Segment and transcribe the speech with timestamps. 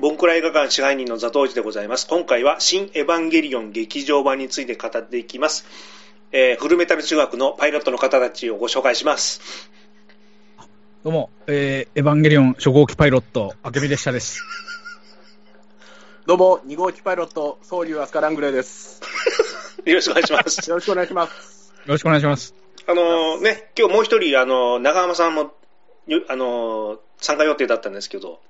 [0.00, 2.06] ボンクラ映画館支配人のザトウジでございます。
[2.06, 5.66] 今回は新エヴァンゲリオン劇場版について語っていきます。
[6.32, 9.42] えーフルメタル中学のパイロットの方たちをご紹介します。
[11.04, 14.42] どうも、えー、エヴァンゲリオン初号機パイロット、あけみ列車です。
[16.24, 19.02] どうも、2号機パイロット、総流アスカラングレーです。
[19.84, 20.70] よろしくお願いします。
[20.70, 21.74] よろしくお願いします。
[21.84, 22.54] よろしくお願いします。
[22.86, 25.52] あのーね、今日もう一人、あのー長浜さんも、
[26.06, 28.40] ゆあのー参加予定だったんですけど、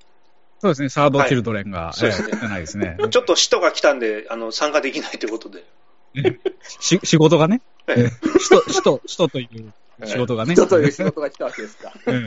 [0.61, 2.95] そうですね、サードチルドレンが、そうですねえー出ないですね。
[3.09, 5.65] ちょっと使徒が来たんで、あの、参加できないということで。
[6.79, 9.73] し仕事がね、ええー使徒、使徒、使徒という
[10.05, 11.91] 仕事がね、人という仕事が来たわけですか。
[12.05, 12.25] うん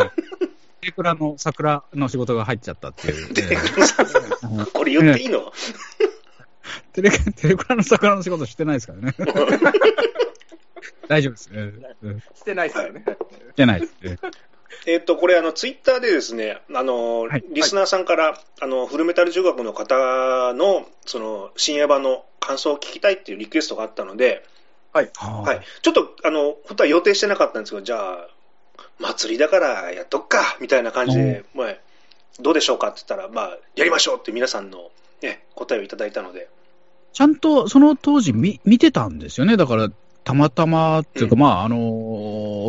[0.80, 3.28] テクラの桜の仕事が入っちゃったっていう。
[4.74, 5.50] これ言っていいの、
[6.92, 9.14] テレテレクラの桜の仕事してないですからね。
[11.08, 11.44] 大丈夫です。
[12.34, 13.04] ししてないですよね。
[13.56, 13.94] てないです。
[14.86, 24.44] えっと、これ、あの、ツイッターでですね、あの、はいリスナーさんから、あの、フルメタル中学の方の、その、新エヴァの感想を聞きたいっていうリクエストがあったので、
[24.92, 25.10] はい。
[25.16, 25.60] ははい。
[25.82, 28.28] ちょっと、あの、本当は予定してなかったんですけど、じゃあ、
[28.98, 31.76] 祭りだからやっとくか、みたいな感じで、まあ、
[32.40, 34.90] どうでしょうかって言ったら、まあ、やりましょうって皆さんの、
[35.22, 36.48] ね、答えをいただいたので、
[37.12, 39.56] ちゃんとその当時見見てたんですよね。
[39.56, 39.88] だから、
[40.24, 41.80] たまたまっていうか、うんまあ、あのー、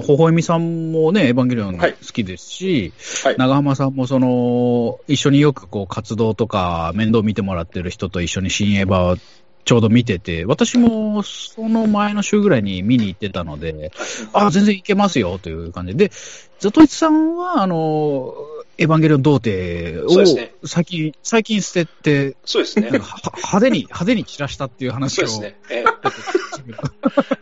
[0.02, 2.94] ほほえみさんもね、エヴァンゲリオン好はいきですし、
[3.24, 3.36] はい。
[3.38, 9.18] 長浜さんもその、一緒によくこう活動とか面倒見てもらってる人と一緒に新エヴァを
[9.66, 13.92] ちょうど見てて、私もその前の週ぐらいに見に行ってたので、
[14.32, 16.14] あ、全然いけますよという感じで、で、
[16.60, 18.36] ザトイツさんは、あの、
[18.78, 25.28] エヴァンゲリオン童貞をそうですね最近、最近捨てて、そうですね派手に、派手に散らしたっていう話を。
[25.28, 25.82] そうですね。
[25.82, 25.96] えー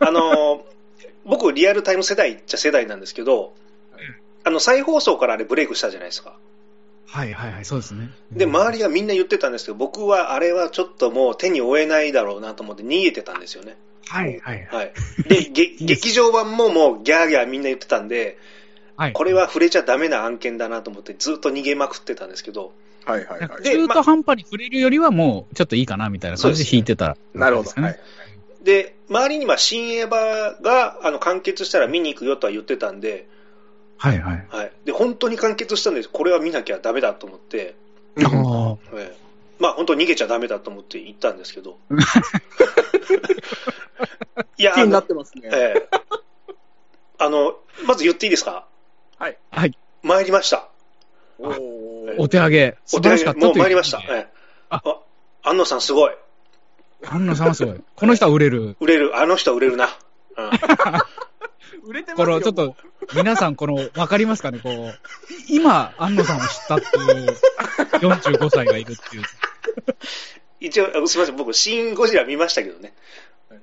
[0.00, 0.64] あの、
[1.24, 3.54] 僕、リアルタイム世代っちゃ世代なんですけど、
[4.44, 6.36] あの、再放送からあれブレイクしたじゃないですか。
[7.06, 8.10] はいはいはい、そうですね。
[8.32, 13.76] で、周りがみんな言ってたんですけど、僕はあれはちょっともう手に負えないだろうなと思って逃げてたんですよね。
[14.06, 14.76] はいはいはい。
[14.76, 14.92] はい。
[15.28, 18.36] で、げ 劇場版ももうギャーギャーみんな言ってたんで、
[18.96, 22.72] はい、これは触れちゃダメな案件だなと思ってずっと逃げまくってたんですけど、
[23.04, 23.62] はいはいはい。
[23.62, 27.64] で中途半端に触れるよりはもうちょっといいかなみたいな感じで弾いてた、なるほど。
[27.64, 28.00] ですかねはい。
[28.64, 33.28] で、周りには新エヴァがあの完結したら見に行くよとは言ってたんで、
[33.98, 34.46] はいはい。
[34.48, 34.72] はい。
[34.84, 37.74] で、本当に完結したんで、これは見なきゃダメだと思って、
[38.24, 38.76] ああ。
[38.94, 39.24] ええ
[39.60, 41.78] まあ本当逃げちゃダメだと思って行ったんですけど。
[44.58, 45.48] いや、気になってますね。
[45.52, 45.88] ええ
[47.18, 48.66] あの、まず言っていいですか？
[49.18, 49.38] はい。
[49.50, 49.78] はい。
[50.02, 50.68] 参りました。
[51.38, 52.76] おーお手上げ。
[52.84, 53.98] 素晴らしかったというもう参りました。
[54.08, 54.34] ええ
[54.70, 55.00] ああ、
[55.50, 56.14] 安野さんすごい。
[57.10, 57.80] 安野さんはすごい。
[57.94, 58.76] この人は売れる。
[58.80, 59.16] 売れる。
[59.18, 59.88] あの人は売れるな。
[60.36, 60.50] うん。
[61.88, 62.26] 売れてますよ。
[62.26, 62.76] この、ちょっと、
[63.14, 64.94] 皆さん、この、わかりますかねこう、
[65.48, 67.36] 今、安野さんを知ったっていう、
[68.00, 69.22] 45歳がいるっていう。
[70.60, 71.36] 一応、あすみません。
[71.36, 72.94] 僕、シン・ゴジラ見ましたけどね。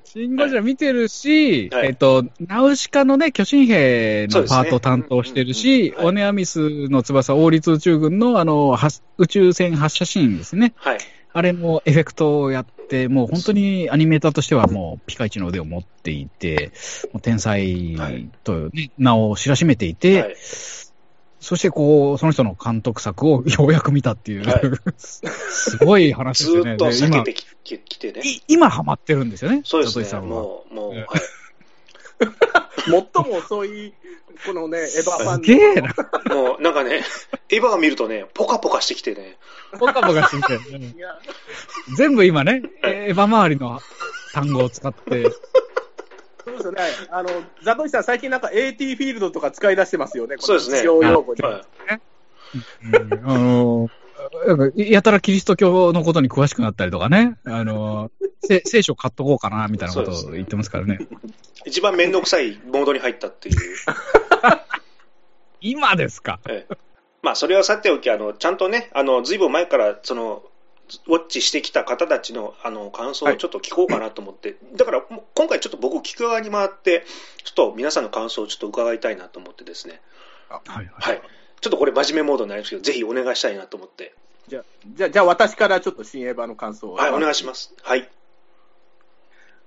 [0.03, 10.73] シン・ゴジラ見てるし、はいえっと、ナウシカのね、巨神兵のパートを担当してるし、はいオネアミスの翼王立宇宙軍のあの、は宇宙船発射シーンですね。
[10.75, 10.97] はい。
[11.33, 16.71] あれもエフェクトをやって、もう本当にアニメーターとしてはもうピカイチの腕を持っていて、
[17.13, 17.97] もう天才
[18.43, 20.35] と、ね名を知らしめていて、はい。
[21.39, 24.61] そしてこう、その人の監督作を ようやく見たっていう、はい
[24.97, 26.77] すごい話ですよね。
[26.77, 28.21] ずーっと避けてききてね。
[28.23, 30.05] い今ハマってるんですよね、そうですね。
[30.05, 30.27] さんは。
[30.27, 32.60] もう、もう、ええはい。
[32.77, 32.91] 最
[33.25, 33.93] も遅い、
[34.45, 35.93] このね、エヴァファンのすげえな。
[36.33, 37.03] もう、なんかね、
[37.49, 39.37] エヴァを見るとね、ポカポカしてきてね。
[39.77, 40.59] ポカポカしてきて、
[41.97, 43.79] 全部今ね、エヴァ周りの
[44.33, 45.29] 単語を使って、
[46.43, 46.81] そうですよね。
[47.11, 47.29] あの、
[47.63, 50.37] ザトシさん、最近なんか AT フィールドとか使い出してますよね。
[50.39, 51.43] そうですねこの実用用語で。
[51.43, 52.01] はい
[52.53, 54.00] うんあのなんか
[54.75, 58.11] やたらキリスト教のことに詳しくなったりとかね、あの
[58.43, 60.99] せ聖書買っとこうかなみたいなことを言ってますからね。
[61.65, 63.57] 一番めんどくさいモードに入ったっていう。
[65.61, 66.39] 今ですか？
[66.49, 66.75] ええ
[67.23, 70.41] まあ、それはさておき、あの、ちゃんとね、あの、ずいぶん前から、その、
[71.05, 75.03] ウォッチしてきた方たちの、あの、感想をちょっと聞こうかなと思って、だから、
[75.35, 77.05] 今回ちょっと僕、聞く側に回って、
[77.43, 80.01] ちょっと皆さんの感想をちょっと伺いたいなと思ってですね。
[80.49, 80.89] はいはい。
[80.97, 81.21] はい。
[81.61, 84.13] ちょっとこれ真面目モードになりますけど、ぜひお願いしたいなと思って。
[84.47, 84.63] じゃあ、
[84.95, 86.95] じゃあ、じゃあ私からちょっと新エヴァの感想を。
[86.95, 87.73] はい、お願いします。
[87.83, 88.09] はい。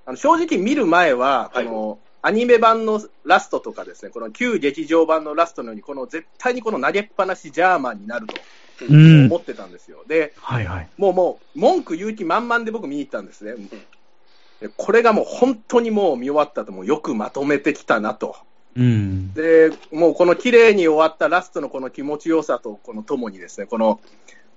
[0.07, 8.35] あの正直見る前は、はいこの、アニメ版のラストとかですね、この旧劇場版のラストのように、この絶対にこの投げっぱなしジャーマンになると
[8.89, 9.37] うん思。
[9.37, 10.05] ってたんですよ。
[10.09, 10.89] で、はいはい。
[10.97, 13.55] もうもう、文句言う気満々で僕見に行ったんですね。
[14.61, 18.37] でこれがもう本当にもう見終わったと、もうよくまとめてきたなと。
[18.77, 19.33] うん。
[19.35, 24.01] で、もうこの綺麗に終わったラストのこの気持ちよさとこのともにですね、この、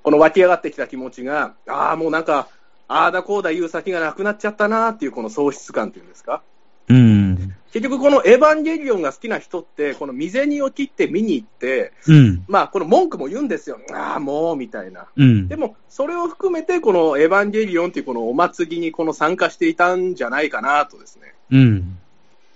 [0.04, 2.48] この湧き上がってきた気持ちが、ああ、もうなんか、
[2.88, 6.42] ああだこうだ言う先がなくなっちゃったなっていうこの喪失感っていうんですか？
[6.88, 7.54] うん。
[7.74, 12.46] 結局このエヴァンゲリオンが好きな人って、この未銭を切って見に行って、うん。
[12.48, 13.78] まあこの文句も言うんですよ。
[13.94, 15.08] ああ、もう、みたいな。
[15.18, 15.58] うんで。
[15.58, 21.34] も、それを含めて、このエヴァンゲリオンっていうこのお祭りにこの参加していたんじゃないかなとですね。
[21.52, 22.00] うん。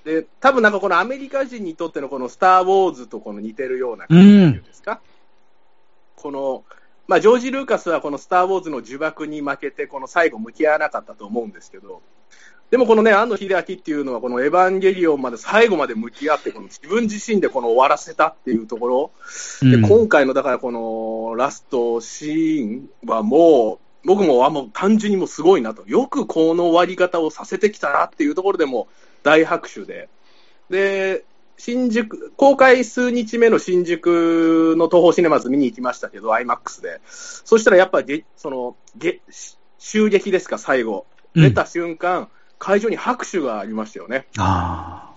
[0.03, 5.01] で、多分なんかこのアメリカ人にとってのこのスター・ウォーズとこの似てるような感じっていうんですか？
[6.15, 6.63] この、
[7.07, 12.01] まあ、ジョージ・ルーカスはこのスター・ウォーズの呪縛に負けて、この最後向き合わなかったと思うんですけど、
[12.69, 19.11] でもこのね、安野秀明っていうのは、このエヴァンゲリオンまで最後まで向き合って、この自分自身でこの終わらせたっていうところ、
[19.61, 19.85] でうん。
[19.85, 28.87] 今回のだからこのラストシーンはもう、僕もあもう単純にもうすごいなと、よくこの終わり方をさせてきたなっていうところでも
[29.23, 30.09] 大拍手で、
[30.69, 31.23] で、
[31.57, 37.01] 新宿、公開数日目の新宿の東宝シネマズ見に行きましたけど、IMAX で。
[37.05, 39.21] そしたらやっぱり、その、げ
[39.77, 41.05] 襲撃ですか、最後。
[41.35, 42.27] うん出た瞬間、
[42.59, 44.27] 会場に拍手がありましたよね。
[44.37, 45.11] あ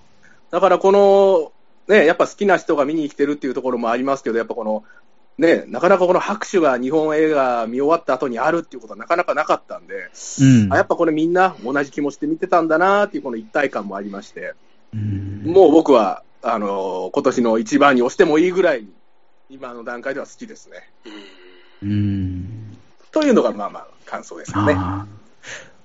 [0.51, 1.53] だからこの、
[1.89, 4.85] ね、やっぱ好きな人が見に来てるっていうところもありますけど、やっぱこの、
[5.37, 10.73] ね、なかなかこの拍手が日本映画見終わった後にあるっていうことはなかなかなかったんで、ーうん。
[10.73, 14.55] あやっぱこれみんな同じ気持ちで見てたんだなっていうこの一体感もありまして、
[14.95, 18.89] うんもう僕は、あの今年の一番に押してもいいぐらいに、
[19.51, 20.89] 今の段階では好きですね。
[21.05, 21.45] うん
[21.85, 22.77] うん。
[23.11, 24.77] というのがまあまあ感想ですかね。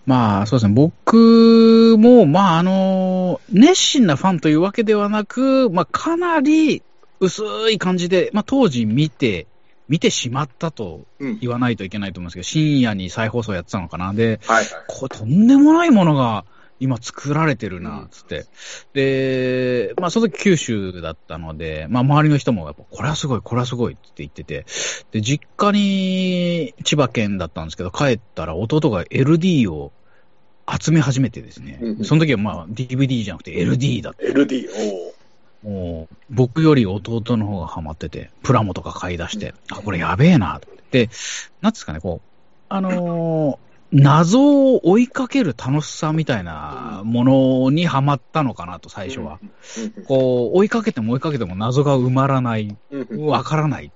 [0.05, 0.73] まあ、そうですね。
[0.73, 6.81] 僕も、まあ、あの、熱心なファンというわけではなく、まあ、かなり
[7.19, 9.47] 薄い感じで、まあ、当時見て、
[9.87, 11.39] 見てしまったとうん。
[11.39, 14.13] 言わないといけないと思うんですけど、深夜に再放送やってたのかな。
[14.13, 14.67] で、はいはい。
[14.87, 16.45] これとんでもないものが
[16.79, 18.45] 今作られてるな、つって。
[18.93, 24.65] で、まあその時九州だったので、まあ周りの人もやっぱこれはすごい、これはすごいって言ってて、
[25.11, 29.91] で、実家に千葉県だったんですけど、帰ったら弟が LD を
[30.79, 34.31] 集め始めてですねうんう、んその時はまあ DVD じゃなくて LD だって。
[34.31, 35.18] LD、おー
[35.63, 41.05] もう、僕より弟の方がハマってて、プラモとか買い出して、あ、これやべえな、って。
[41.05, 41.09] で、
[41.61, 42.27] なんですかね、こう、
[42.69, 49.39] あのー謎を追いかける楽しさみたいなものにハマったのかなと、最初は。。
[49.41, 49.45] う
[50.01, 52.77] んこう、追いかけても追いかけても謎が埋まらない、
[53.17, 53.91] わからない。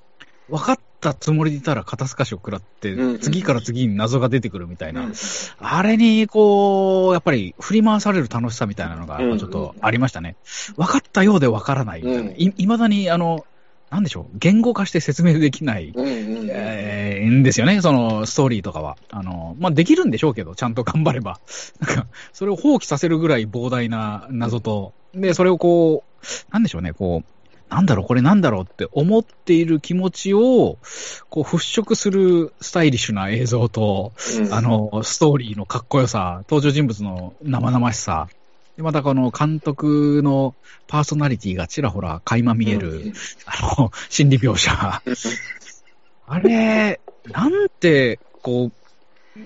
[0.49, 5.01] 分かったつもりでいたら肩透かしを食らってうんうん、次から次に謎が出てくるみたいな。
[5.01, 5.13] うん
[5.59, 10.35] あれに、こう、やっぱり振り回される楽しさみたいなのが、うんちょっとありましたね。
[10.75, 12.31] 分かったようで分からないみたいな。
[12.31, 13.45] うんいいまだに、あの、
[13.93, 18.97] なんでしょう、言語化して説明できない、えーんですよね、そのストーリーとかは。
[19.11, 21.39] あの、まあ、できるんでしょうけど、ちゃんと頑張れば。
[21.79, 27.42] なんか、それを放棄させるぐらい膨大な謎と、で、それをこう、なんでしょうね、こう、
[27.73, 30.77] なんだろう、これなんだろうって思っている気持ちを、
[31.31, 34.53] こう、払拭するスタイリッシュな映像と、うん。
[34.53, 38.27] あの、ストーリーのかっこよさ、登場人物の生々しさ、
[38.77, 40.53] でまたこの監督の
[40.87, 43.13] パーソナリティがちらほら垣間見える、うん。
[43.45, 45.01] あの、心理描写。
[46.27, 46.99] あれ、
[47.31, 48.71] なんて、こ
[49.35, 49.39] う、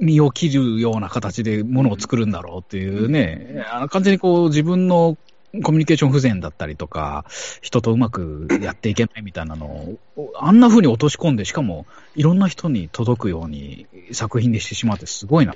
[0.00, 5.16] 身を切るような形でものを作るんだろうっていうね、あの完全にこう自分の
[5.62, 7.24] コミュニケーション不全だったりとか、
[7.60, 9.98] 人とうまくやっていけないみたいなのを、
[10.36, 15.54] あんな風に落とし込んで、しかもいろんな人に届くように作品でしてしまってすごいな。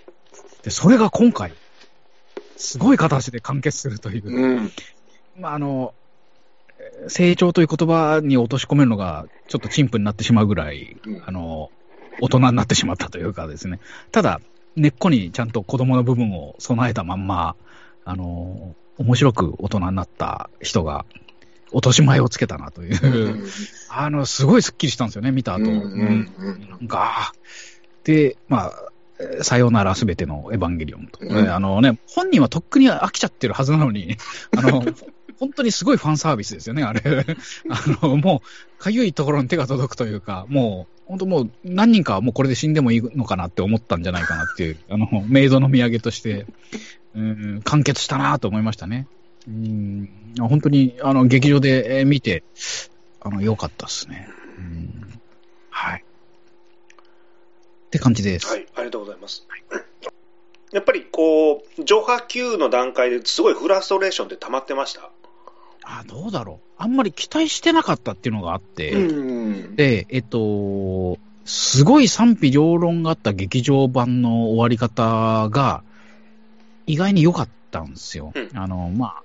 [0.63, 1.53] で、それが今回、
[2.57, 4.23] すごい形で完結するという。
[4.27, 4.73] うん
[5.39, 5.95] まあ、あの、
[6.79, 11.71] えー成長という言葉に落とし込めるのが、ちょっと陳腐になってしまうぐらい、うんあの、
[12.21, 13.81] 大人になってしまったというかですね。
[14.11, 14.41] ただ、
[14.77, 17.57] 根っこにちゃんと子供の部分を備えたまんま、
[18.05, 21.05] あの、面白く大人になった人が、
[21.73, 23.47] 落とし前をつけたなという、
[23.89, 25.65] あの、すごいスッキリしたんですよね、見た後。
[25.65, 27.33] うんか、
[28.05, 28.73] で、まあ、
[29.19, 31.49] えーさようならすべてのエヴァンゲリオンと、うん。
[31.49, 34.17] あのね、本人はとっくに飽きちゃってるはずなのに、
[34.57, 34.85] あの、
[35.39, 37.03] 本当にすごいファンサービスですよね、あれ。
[37.69, 46.47] あの、もう、かゆいところに手が届くというか、もう、本当もう、何人かはもうこれで死んでもいいのかなって思ったんじゃないかなっていう、あの、メイドの土産として、
[47.15, 49.07] うん、完結したなと思いましたね。
[49.47, 52.45] うん、本当に、あの、劇場でえー見て、
[53.21, 54.29] あの、良かったですね。
[54.59, 55.21] うん、
[55.71, 56.05] はい。
[57.87, 58.47] って感じです。
[58.47, 59.47] はい、ありがとうございます。
[60.73, 65.11] やっぱりこう、上波級の段階ですごいフラストレーションって溜まってました？
[65.85, 66.67] あ、どうだろう。
[66.79, 68.99] あんまり期待してなかったっていうのがあって、う
[69.73, 75.83] んで、えっと、すごい賛否両論があった劇場版の終わり方が、
[76.87, 78.33] 意外に良かったんですよ。
[78.35, 79.23] うんあの、まあ、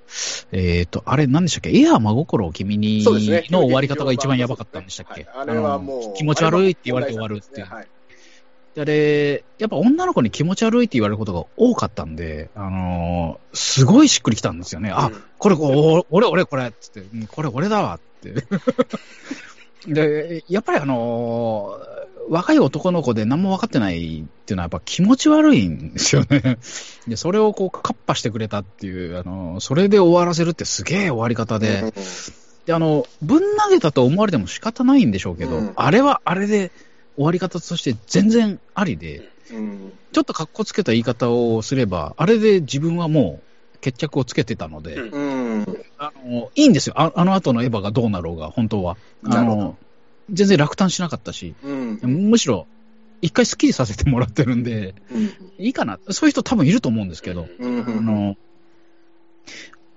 [0.51, 1.77] えっ、と、あれ、なんでしたっけ？
[1.79, 3.03] エア真心を君に。
[3.03, 6.17] の終わり方が一番やばかったんでしたっけ、はいあれはもう。
[6.17, 7.67] 気持ち悪いって言われて終わるっていう。
[7.67, 7.87] はい。
[8.79, 14.91] あれ、やっぱ女の子に気持ち悪いって言われることが多かったんで、あのーすごいしっくりきたんですよね。
[14.91, 18.35] あ、うんこれ、お俺、俺、これ、つって、うんこれ、俺だわって。
[19.87, 21.96] で、やっぱりあのー
[22.29, 26.57] 若い男の子で何も分かってないっていうのはやっぱ気持ち悪いんですよね。
[27.07, 31.93] で、それをこう、カッパしてくれたっていう、あのーそれで終わらせるってすげえ終わり方で、
[32.65, 36.71] で、あの、ぶん投げたと思われても仕方ないんでしょうけど、うんあれはあれで
[37.15, 39.93] 終わり方として全然ありで、うん。
[40.11, 43.39] ちょっと格好つけた言い方をすれば、あれで自分はも
[43.75, 45.85] う決着をつけてたので、うんうん。
[45.97, 48.97] あのいいんですよあ、あの後のエヴァがどうなろうが、本当は。
[49.25, 49.77] あなるほの
[50.29, 51.99] 全然落胆しなかったし、うん。
[52.29, 52.67] むしろ、
[53.21, 54.95] 一回スッキリさせてもらってるんで、
[55.57, 57.81] いいかな、そういう人多分いると思うんですけど、うん。
[57.81, 58.35] あの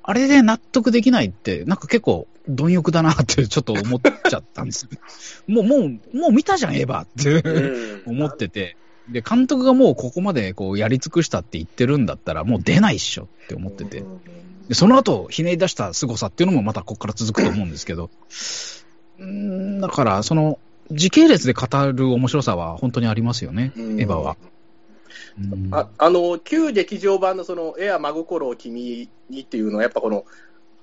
[0.02, 4.90] あれで納得できないって、なんか結構、貪欲だなってちょっと思っちゃったんですよ。
[5.46, 7.48] もう、もう、もう見たじゃん、エヴァって。
[7.48, 8.76] うん思ってて、
[9.08, 14.04] で、監督がもうここまでこうやり尽くしたって言ってるんだったら、もう出ないっしょって思ってて、
[14.68, 18.10] でその後、ひねり出した凄さっていうのもまたここから続くと思うんですけど、
[19.80, 20.58] だから、その、
[20.90, 24.00] 時系列で語る面白さは本当にありますよね、うん。
[24.00, 24.36] エヴァは。
[25.38, 25.68] うん。
[25.72, 30.24] ああの、旧劇場版のその、エア真心を君にっていうのは、やっぱこの、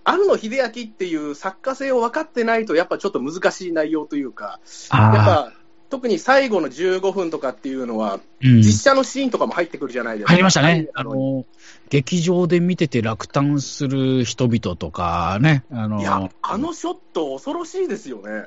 [0.04, 4.60] 庵野秀明っていう作家性を分かってないと、やっぱちょっと難しい内容というか、
[4.92, 5.54] やっあぱ、
[5.90, 10.34] 特に最後の15分とかっていうのは、ーうん実写のシーンとかも入ってくるじゃないですか。
[10.34, 10.90] 入りましたね。
[10.94, 11.46] ああのの、
[11.90, 18.44] 劇場で見てて落胆する人々とかね、あの、いや、あのショット、恐ろしいですよね。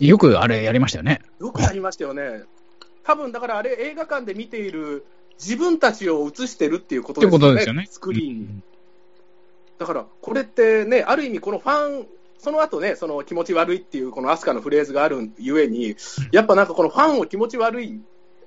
[0.00, 1.20] よくあれやりましたよね。
[1.40, 2.42] よくやりましたよね。
[3.04, 5.04] 多分だからあれ、映画館で見ている
[5.38, 7.86] 自分たちを映してるっていうことですよね、よね。
[7.90, 8.48] スクリーンに。
[9.78, 12.06] だから、これってね、ある意味、このファン、
[12.40, 15.96] その後ね、その気持ち悪いっていう、このアスカのフレーズがあるゆえに、
[16.32, 18.00] やっぱなんかこのファンを気持ち悪い、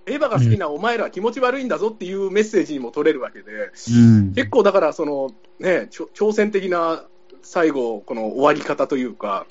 [0.07, 4.33] エヴァが好きなお前らは気持ち悪いんだぞっていうメッセージにも取れるわけで、うん。
[4.33, 7.05] 結構だから、そのね、挑戦的な
[7.43, 9.45] 最後、この終わり方というか、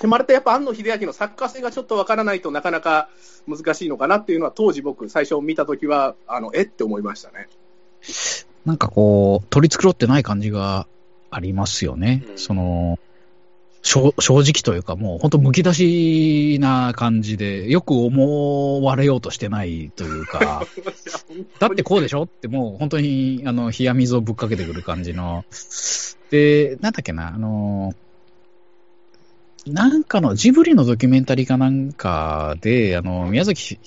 [0.00, 3.08] でもあれってやっぱ庵野秀明の作家性がちょっとわからないとなかなか
[3.46, 7.48] 難しいのかなっていうのは、当時僕、最初見たときは、あの、えって思いましたね。
[8.66, 10.88] なんかこう、取り繕ってない感じが
[11.30, 12.24] ありますよね。
[12.28, 12.98] うんその、
[13.88, 20.66] 正正直というか、もう本当むき出しな感じで、よく思われようとしてないというか、
[21.58, 22.24] だってこうでしょ？
[22.24, 25.46] ってもう本当に、あの、冷や水をぶっかけてくる感じの。
[26.30, 27.94] で、なんだっけな、あの、
[29.66, 33.78] なんかのジブリのドキュメンタリーかなんかで、あの、宮崎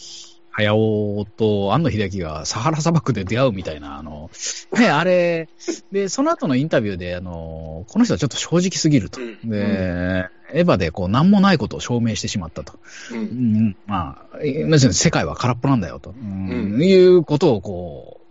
[0.51, 4.29] 駿と庵野秀明がサハラ砂漠で出会うみたいな、あの、
[4.73, 5.47] ね、あれ、
[5.91, 9.21] で、その後のインタビューで、あの、この人はちょっと正直すぎると。
[9.21, 9.49] うん。
[9.49, 12.73] で、エヴァでこう、なんもないことを証明してしまったと。
[13.11, 16.49] ううんん、まあ、え要するに世界は空っぽなんだよと、うん。
[16.75, 16.83] うん。
[16.83, 18.21] いうことをこう、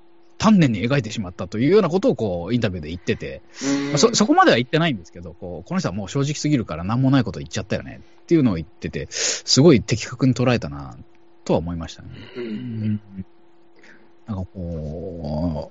[0.40, 3.42] 丹念に描いてしまったというようなことをこうインタビューで言ってて、
[3.90, 10.96] まあそそこまでは言ってないんですけどこう、この人はもう正直すぎるから何もないこと言っちゃったよねっていうのを言ってて、すごい的確に捉えたな
[11.44, 12.08] とは思いましたね。
[12.36, 12.48] ううん
[12.94, 13.00] ん
[14.26, 15.70] なんかこ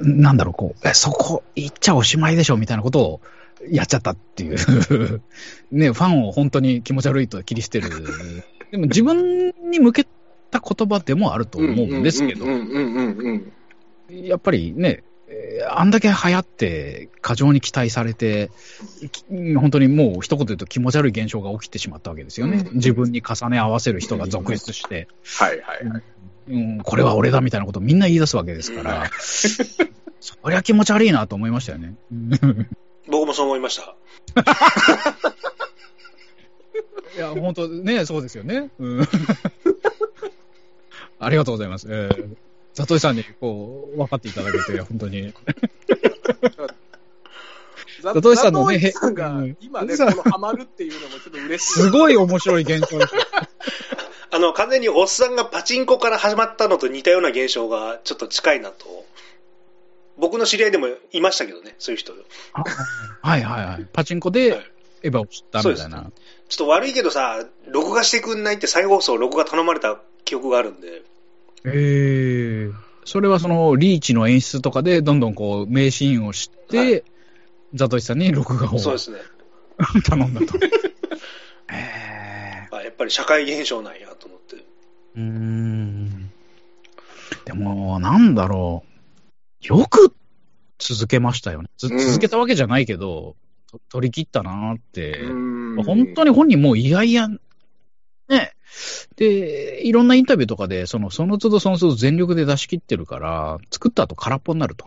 [0.00, 3.20] う、うなんだろう、こう、え、そこ行っちゃおしまいでしょみたいなことを
[3.68, 5.22] やっちゃったっていう。
[5.72, 7.90] ね、ファンを本当に気持ち悪いと切り捨てる。
[8.70, 10.06] でも自分に向け
[10.50, 12.44] た言葉でもあると思うんですけど
[14.10, 15.15] やっぱりね、えー
[15.64, 18.50] あんだけ流行って、過剰に期待されて、
[19.12, 22.58] き本当にもう一言で言うと気持ち悪い現象が起きてしまったわけですよね。
[22.58, 25.08] うん自分に重ね合わせる人が続出して。
[25.38, 26.02] はいはいはい。
[26.48, 29.10] うん、これは俺だみたいなことをみんな言い出すわけですから、
[30.20, 31.96] そりゃ気持ち悪いなと思いましたよね。
[33.08, 33.96] 僕もそう思いました。
[37.16, 38.70] いや、本当ね、そうですよね。
[38.78, 39.08] うん、
[41.18, 41.86] ありがとうございます。
[41.88, 42.36] えー、
[42.76, 45.32] ザトイさんにこう分かっていただけて、 本当に。
[48.02, 51.72] ザザトイさんのねさんがうん今ね、このハマるっていうのもちょっと嬉しい。
[51.72, 53.22] すごい面白い現象ですよ。
[54.30, 59.06] あの、完全におっさんがパチンコから始まったのと似たような現象がちょっと近いなと。
[60.18, 62.12] 僕の知り合いでもいましたけどね、そういう人。
[62.52, 62.62] あ
[63.22, 63.86] はいはいはい。
[63.90, 64.62] パチンコはいで
[65.02, 66.10] エヴァを知ったみたいな。
[66.50, 71.02] ちょっと悪いけどさ、録画してくんないって再放送録画頼まれた記憶があるんで。
[71.64, 77.02] えー、それはそのリーチの演出とかでどんどんこう名シーンを知って、はい
[77.74, 79.18] ザトシさんに録画をそうですね。
[80.04, 80.58] 頼んだと。
[81.70, 84.56] えあやっぱり社会現象なんやと思って。
[84.56, 84.60] ー、
[85.16, 86.30] うーん。
[87.44, 88.84] でも、なんだろ
[89.62, 89.66] う。
[89.66, 90.14] よく
[90.78, 91.68] 続けましたよね。
[91.76, 93.36] 続けたわけじゃないけど、
[93.70, 95.20] と取り切ったなーって。
[95.22, 97.28] うん本当に本人もういやいや、
[98.28, 98.55] ね。
[99.16, 104.86] で、いろんなインタビューとかで、その、その都度その都度全力で出し切ってるから、作った後空っぽになると。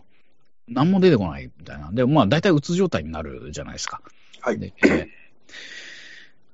[0.68, 1.90] 何も出てこないみたいな。
[1.92, 4.00] で、まあ大体うつ状態になるじゃないですか。
[4.40, 4.58] はい。
[4.58, 5.06] で、えー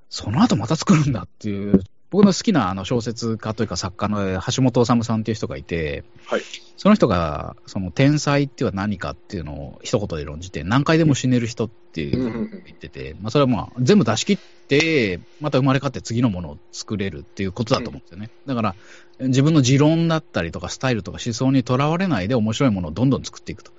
[0.08, 6.40] その後また作るんだっていう、僕の好きなあの小説家というか作家のえー橋本治さんっていう人がいて、はい
[6.76, 18.30] その人が、その天才っていうのは何かっていうのを一言で論じて、何回でも死ねる人っていう言ってて、まあそれはまあ全部出し切って、また生まれ変わって次のものを作れるっていうことだと思うんですよね。
[18.44, 18.74] だから、
[19.20, 23.72] 自分の持論だったりとかスタイルとか思想にとらわれないで面白いものをどんどん作っていくと。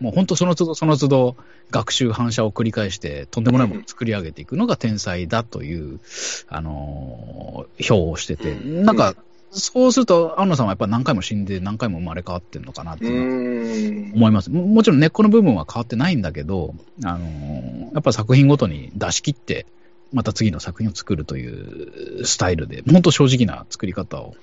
[0.00, 1.36] もう本当その都度その都度
[1.70, 6.00] 学習反射を繰り返してとんでもないものを作り上げていくのが天才だという、
[6.48, 9.14] あのー表をしてて、うんなんか、
[9.52, 13.06] そうすると、安野さんはやっぱ何回も死んで何回も生まれ変わってるのかなって。
[13.06, 14.50] 思います。
[14.50, 19.66] ももちろん根っこの部分は変わってないんだけど、あのーやっぱ作品ごとに出し切って、
[20.12, 24.34] また次の作品を作るというスタイルで、本当正直な作り方を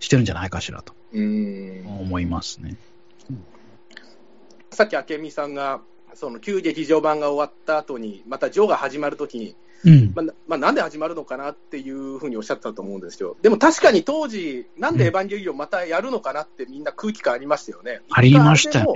[0.00, 1.84] してるんじゃないかしらとうん。
[1.86, 2.76] 思いますね。
[4.70, 5.80] さっき明美さんが、
[6.14, 10.12] その旧劇場版が終わった後に、またジョーが始まるときに、うん。
[10.14, 13.36] まあなまあ、なんで始まるのかなっていうふうにおっしゃってたと思うんですよ。
[13.42, 18.00] でも確かに当時、なんでエヴァンゲリオンまたやるのかなってみんな空気感ありましたよね。
[18.10, 18.86] ありました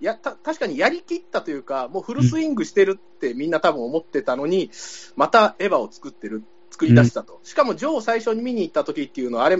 [0.00, 4.70] やた確かにやりきったというか、もうフルスイングしてるってみんな多分思ってたのに、
[5.16, 7.40] またエヴァを作ってる、作り出したと。
[7.42, 9.56] しかもジョーを最初に見に行った時っていうのは、あれ、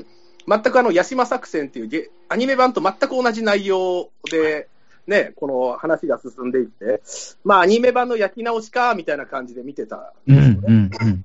[0.46, 4.68] 全くあの、ヤシマ作戦っていうゲアニメ版と全く同じ内容で、
[5.08, 7.02] ね、この話が進んでいって、
[7.42, 11.24] まあアニメ版の焼き直しか、みたいな感じで見てたうん、うん、うん。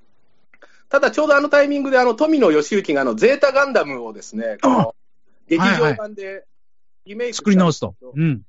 [0.89, 4.95] ただちょうどあのタイミングで、あの富野義行があのゼータガンダムをですね、この
[5.47, 6.46] 劇場版で
[7.05, 7.96] リメイクした作り直すと。
[8.15, 8.43] うん。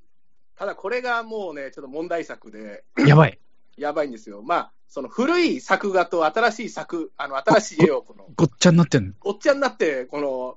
[0.56, 3.38] ただこれがもうね、ちょっと問題作で、やばい。
[3.76, 4.42] やばいんですよ。
[4.42, 9.14] まあ、その古い作画と新しい作、あの新しい絵をこの、ごっちゃになってんの？
[9.18, 10.56] ごっちゃになって、この、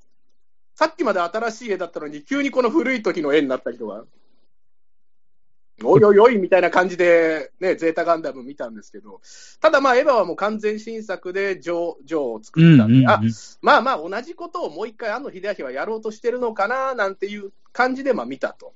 [0.76, 4.04] さっきまで新しい絵だったのに、急にこの古い時の絵になった人が、
[5.84, 9.22] おいおいおいみたいな感じで、ね、ゼータガンダム見たんですけど、
[9.62, 13.10] ただまあ、エヴァはもう完全新作でジョー、ジョーを作うん、ったんで、うん。
[13.10, 13.22] あ、
[13.62, 18.74] まあまあ、同じことをもう一回、庵野秀明はやろうとしてるのかななんていう感じでまあ見たと。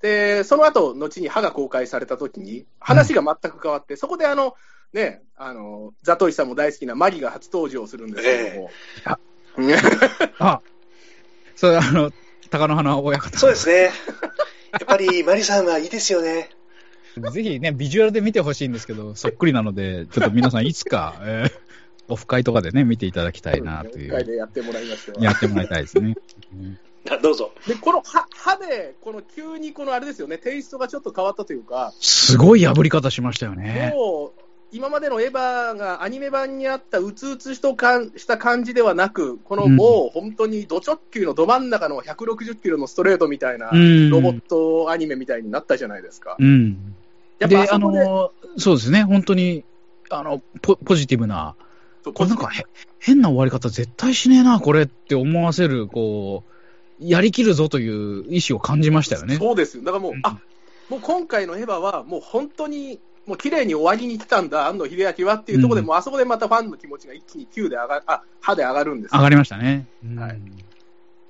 [0.00, 4.56] で、その後、後に歯が公開されたときに、話が全く変わって、そこであの、
[4.92, 8.70] ね、あの、ザトイさんも大好きなマギが初登場するんですけども。
[10.38, 10.60] あ、
[11.54, 12.10] それ、あの、
[12.50, 13.38] 高野花親方。
[13.38, 13.92] そうですね。
[14.72, 16.50] やっぱりマリさんはいいですよね。
[17.32, 21.72] ぜひね、ビジュアルで見てほしいんですけど、そっくりなので、ちょっと皆さんいつか、えー
[22.08, 26.14] オフ会とかでね、見ていただきたいなとい一回う、でやってもらいましたやってもらいたいですね。
[26.52, 26.78] うん
[27.10, 27.52] あどうぞ。
[27.66, 33.90] で、この歯歯で、この急にこのあれですよね、テイストがちょっと変わったというか、すごい破り方しましたよね。
[33.92, 34.40] もう、
[34.72, 46.36] 今までのエヴァがアニメ版にあったうつうつしとかんした感じではなく、このもう本当にド直球のど真ん中の160キロのストレートみたいなうんロボットアニメみたいになったじゃないですか。
[46.38, 46.94] うん。
[47.38, 49.64] やっで、あぱあの、そうですね、本当に、
[50.08, 51.54] あの、ポポジティブな、
[52.04, 52.64] これなんかへ
[52.98, 59.36] 変な終わり方絶対しねえな、これって思わせる、こう、やりきるぞという意志を感じましたよね。
[59.36, 59.84] そうですよ。
[59.84, 60.38] だからもう、うんあ
[60.88, 69.86] もう今回のエヴァはもう本当に、もう綺麗に終わりに来たんだ、安野秀明はっていうところで、うんもうあそこでまたファンの気持ちが一気に9で上がる、あ、歯で上がるんですよ上がりましたね。
[70.04, 70.40] うんはい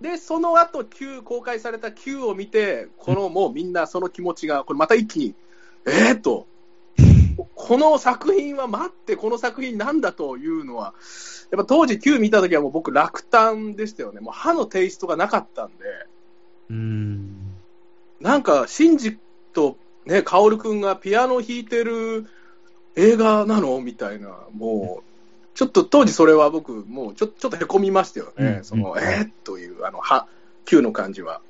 [0.03, 5.35] で、その後、Q、公開された Q を見て、このもうみんなその気持ちが、これまた一気に、
[5.87, 6.49] えー、と、
[7.55, 10.95] この作品は待って、この作品なんだというのは、
[11.53, 14.21] やっぱ当時 Q 見たときはもう僕落胆でしたよね。
[14.21, 15.75] もう歯のテイストがなかったんで、
[16.71, 17.37] うん。
[18.21, 19.19] なんか、シンジ
[19.53, 22.27] とね、カオルくんがピアノ弾いてる
[22.97, 23.81] 映画なの？
[23.81, 25.03] みたいな、もう、
[25.55, 28.57] ちょっと当時それは僕、もうちょちょっとへこみましたよね。
[28.59, 30.27] うんその、うんえー、という、あの、歯、
[30.65, 31.41] Q の感じは。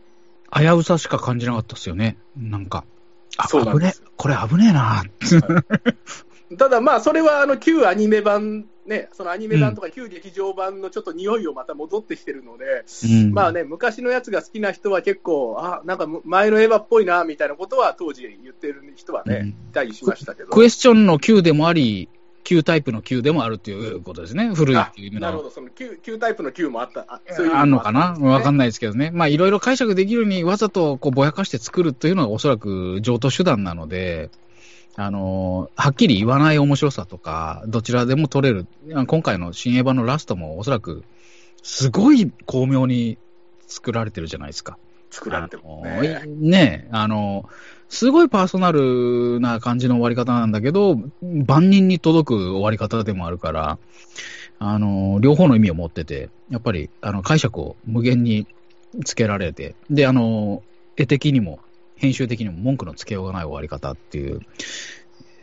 [0.54, 2.18] 危うさしか感じなかったですよね。
[2.36, 2.84] なんか。
[3.38, 4.12] あ、そうなんです危ねえ。
[4.16, 5.02] これ危ねえな。
[6.58, 20.50] ただまあ、それはあの旧アニメ版、ね、そのアニメ版とか旧劇場版のちょっと匂いをまた戻ってきてるので、うんまあね、昔のやつが好きな人は結構、あなんか前のエヴァっぽいなみたいなことは当時言ってる人はね、うんいたりしましたけど。
[20.50, 22.10] クエスチョンの Q でもあり、
[22.44, 24.52] Q タイプの Q でもあるということですね。
[24.54, 25.22] 古いっていう意味の。
[25.22, 28.14] なるほど、その旧旧タイプの旧もあった、あそういうあんのかな？
[28.20, 28.68] わかんない。
[28.68, 29.10] ですけどね。
[29.14, 34.30] まあ、いろいろ解釈できるようにわざとこうぼやかして作るというのがおそらく上等手段なので、
[34.96, 38.66] あのーはっきり言わない面白さとか、どちらでも取れる。
[39.06, 41.04] 今回の新エヴァのラストもおそらく、
[41.62, 43.18] すごい巧妙に
[43.66, 44.78] 作られてるじゃないですか。
[45.10, 46.22] 作られてもあね。
[46.26, 47.48] のね、あの、
[47.88, 53.78] すごいパーソナルな感じの終わり方なんだけど、万人に届く終わり方でもあるから、
[54.58, 58.46] あの、両方の意味を持ってて、やっぱり、あの、解釈を無限に
[59.04, 60.62] つけられて、で、あの、
[60.96, 61.58] 絵的にも、
[62.02, 64.40] 編集的にも文句のつけようがない終わり方っていう、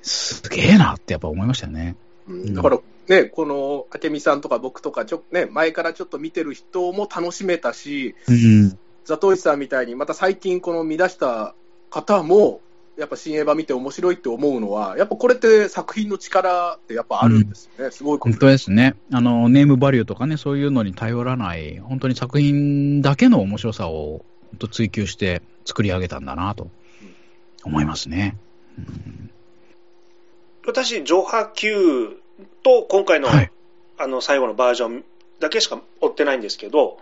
[0.01, 1.95] すげえなってやっぱ思いましたよね。
[2.27, 8.77] うんだからね、この明美さんとか僕とかちょ、ね、前からちょっと見てる人も楽しめたし、うん。
[9.05, 11.55] ザトウさんみたいに、また最近、この見出した
[11.89, 12.61] 方も、
[12.97, 18.95] やっぱ新エヴァ見て面白いって思うのは、やっぱこれって作品の力ってやっぱあるんですよね、すごいこと本当ですね。
[19.11, 26.67] あの、ネームバリューとかね、そういうのに頼らない、本当に作品だけの面白さを本当追求して作り上げたんだなと
[27.63, 28.35] 思いますね。
[28.77, 29.29] うん
[30.65, 32.21] 私、上波級
[32.63, 33.51] と今回の,、はい
[33.97, 35.03] あの最後のバージョン
[35.39, 36.99] だけしか追ってないんですけど、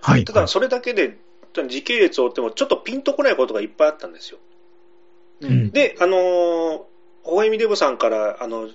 [0.00, 0.24] はい。
[0.24, 1.18] ただそれだけで
[1.68, 4.38] 時系列を追ってもちょっとピンとこないことがいっぱいあったんですよ。
[5.40, 6.20] うんで、あのー、
[7.22, 8.70] ほほえみデブさんから、あの、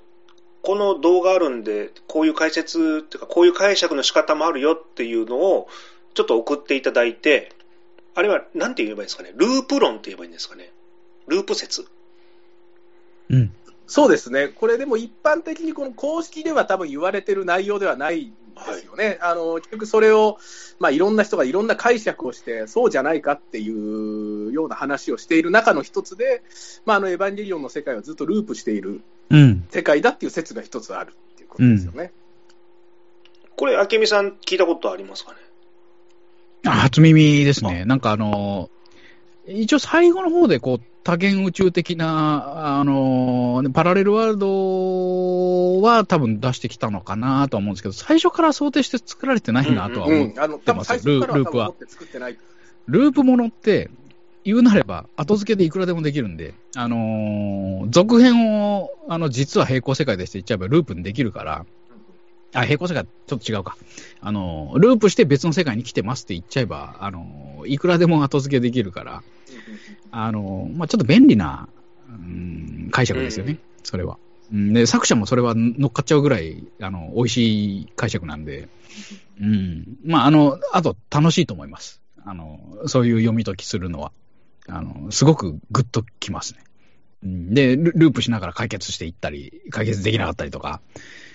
[0.62, 5.68] この動画あるんで、こういう解説っていうか、こういう解釈の仕方もあるよっていうのを、
[6.14, 7.52] ちょっと送っていただいて、
[8.16, 10.72] あれは、なんて言えばいいんですかね、ループ論って言えばいいんですかね、
[11.28, 11.86] ループ説？
[13.30, 13.54] うん。
[13.88, 20.38] そうですね、これでも一般的にこの公式では多分言われてる内容ではないんですよね、あの結局それを、
[20.80, 26.44] まあ、いろんな人がいろんな解釈をして、そうじゃないかっていうような話をしている中の一つで、
[26.86, 29.68] まあ、あのエヴァンゲリオンの世界はずっとループしているうん。
[29.70, 32.12] 世界だっていう説が一つあるっていうことですよね。
[33.56, 35.38] これ、明美さん聞いたことありますかね？
[36.66, 37.86] あ初耳ですね。
[37.86, 38.70] なんかあの、
[39.48, 50.20] 一応最後の方でこう多元宇宙的な、あの、パラレルワールドは多分出してきたのかなとは思うんですけど、最初から想定して作られてないなとは思う。
[50.20, 51.74] うんあの多分最初からはループは。
[52.88, 53.90] ループものって、
[54.44, 61.66] 言うなれば、後付けでいくらでもできるんで、あのー続編を、あの、実は平行世界でして言っちゃえばループにできるから、
[62.54, 63.78] あ、平行世界、ちょっと違うか。
[64.22, 69.24] あのーループして別の世界に来てますって言っちゃえば、あのーいくらでも後付けできるから、
[70.12, 71.70] あのーまあちょっと便利な、
[72.08, 74.18] うん、解釈ですよね、うんそれは。
[74.52, 78.68] うんで、作者もそれは乗っかっちゃうぐらい、あの、美味しい解釈なんで、
[79.40, 79.98] うん。
[80.04, 82.02] まあ、あの、あと楽しいと思います。
[82.26, 84.12] あの、そういう読み解きするのは。
[84.68, 86.60] あの、すごくグッときますね。
[87.24, 91.29] うんで、ルループしながら解決していったり、解決できなかったりとか、うん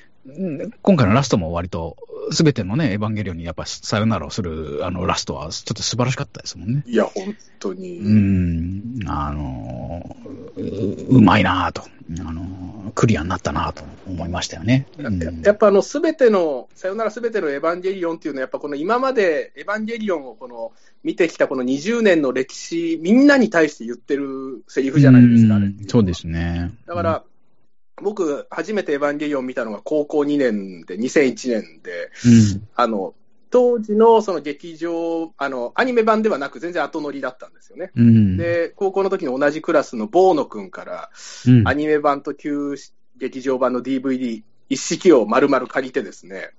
[0.82, 1.96] 今回のラストも割と、
[2.30, 6.82] すべてのね、エヴァンゲリオンにやっぱさよならをするあのラストは、ちょっと素晴らしかったですもんね。
[6.86, 7.98] いや、本当に。
[7.98, 10.16] うん、あの
[10.56, 14.86] う、うまいなぁと、あの、クリアになったなぁと思いましたよね。
[14.98, 25.56] うんやっぱあの、すべての、さよならすべてのエヴァンゲリオンっていうのは、やっぱこの今までエヴァンゲリオンをこの見てきたこの20年の歴史、みんなに対して言ってるセリフじゃないですか、
[25.88, 26.72] そうですね。
[26.86, 27.24] だから、
[28.02, 33.14] 僕、初めてエヴァンゲリオン見たのが高校2年で、2001年で、うん、あの、
[33.50, 37.92] 当時のその劇場、あの、アニメ版ではなく全然後乗りだったんですよね。
[37.94, 38.36] うん。
[38.36, 41.10] で、高校の時の同じクラスのボーノ君から、
[41.46, 42.74] うん、アニメ版と旧
[43.16, 46.50] 劇場版の DVD 一式を丸々借りてですね、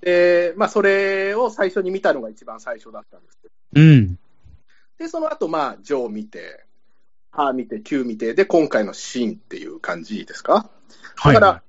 [0.00, 4.18] で、まあ、それを最初に見たのが一番最初だったんですけど、うん。
[4.98, 6.64] で、その後、まあ、ジョー見て、
[7.32, 10.70] ハー見て、キュー見て、で、今回のシーンっていう感じですか？
[11.16, 11.34] はい。
[11.34, 11.62] だから、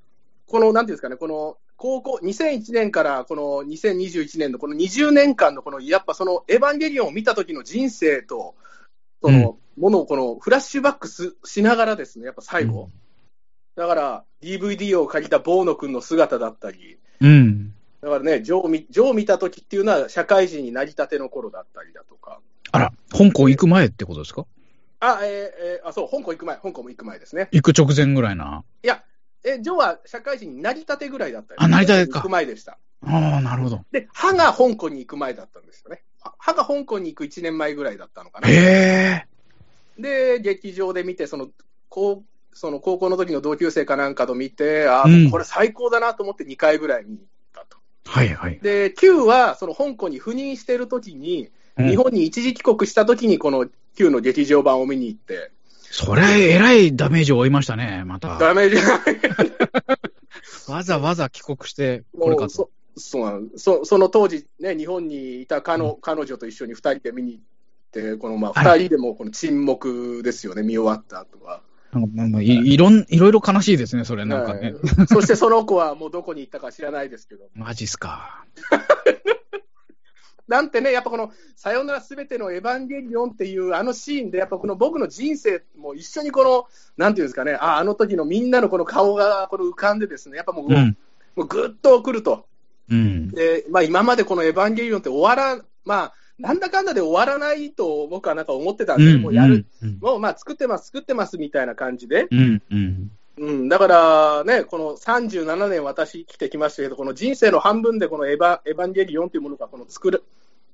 [0.47, 8.55] この、なんていうんですかね、この、高校、2001年からこの2021年のこの20年間のこの、やっぱそのエヴァンゲリオンを見た時の人生と、
[9.21, 12.89] その、ものをこのフラッシュバックすしながらですね、やっぱ最後。
[13.75, 17.73] だから、DVD を借りたボーノ君の姿だったり、うん。
[18.01, 22.39] だからね、ジョー見、ジョー見た時っていうのは社会人になりたての頃だったりだとか。
[22.71, 24.45] あら、香港行く前ってことですか？
[25.03, 27.49] あ、えーえーあ、そう、香港行く前、香港も行く前ですね。
[27.51, 28.63] 行く直前ぐらいな。
[28.83, 29.03] いや、
[29.43, 32.77] え、ジョーは社会人になりたてぐらいだったりあなりたてか行く前でした。
[33.05, 33.85] ああ、なるほど。
[33.91, 36.03] で、歯が香港に行く前だったんですよね。
[36.21, 38.47] あ歯が香港に行く1年前ぐらいだったのかな。
[38.49, 39.27] へえ。
[39.97, 41.49] で、劇場で見て、その、
[41.89, 47.77] 高その高校の時の同級生かなんかと見て、ああ、これ最高だなと思って2回ぐらい見に行ったと。
[48.05, 48.59] はいはい。
[48.61, 55.51] で、Q は、その香港に赴任してる時に、うん日本に一時帰国した時に、この Q の劇場版を見に行って、
[55.95, 58.39] それ、えらいダメージを負いましたね、また。
[58.39, 58.99] ダメージが
[60.73, 62.49] わざわざ帰国して、これかと。
[62.49, 67.41] そそうそその当時、ね、日本にいた彼,、彼女と一緒に2人で見に行っ
[67.91, 71.61] て、このまあはい2人でもこの沈黙ですよね、見終わった後は。
[71.93, 74.73] なんかいいろん、いろいろ悲しいですね、それ、なんかね。
[74.73, 78.45] はいそしてその子はもうどこに行ったか知らないですけど、 マジっすか。
[80.47, 90.97] なんてね、やっぱこの、さよならすべてのエヴァンゲリオンっていうあのシーンで、やっぱこの僕の人生も一緒にこの、なんていうんですかね、ああの時のみんなのこの顔がこの浮かんでですね、やっぱもう、うん。
[91.35, 92.45] もうぐっとくると。
[92.89, 93.29] うん。
[93.29, 99.97] で、まあ今までこのエヴァンゲリオンって終わらん、まあ、なんだかんだで終わらないと僕はなんか思ってたんで、もうやる、うん。
[100.01, 102.27] もうまあ作ってます、作ってますみたいな感じで。
[102.31, 103.11] うん。
[103.37, 103.49] うん。
[103.49, 110.23] うん、だからね、この37年私生きてきましたけど、この人生の半分でこのエヴァエヴァンゲリオンというものがこの作る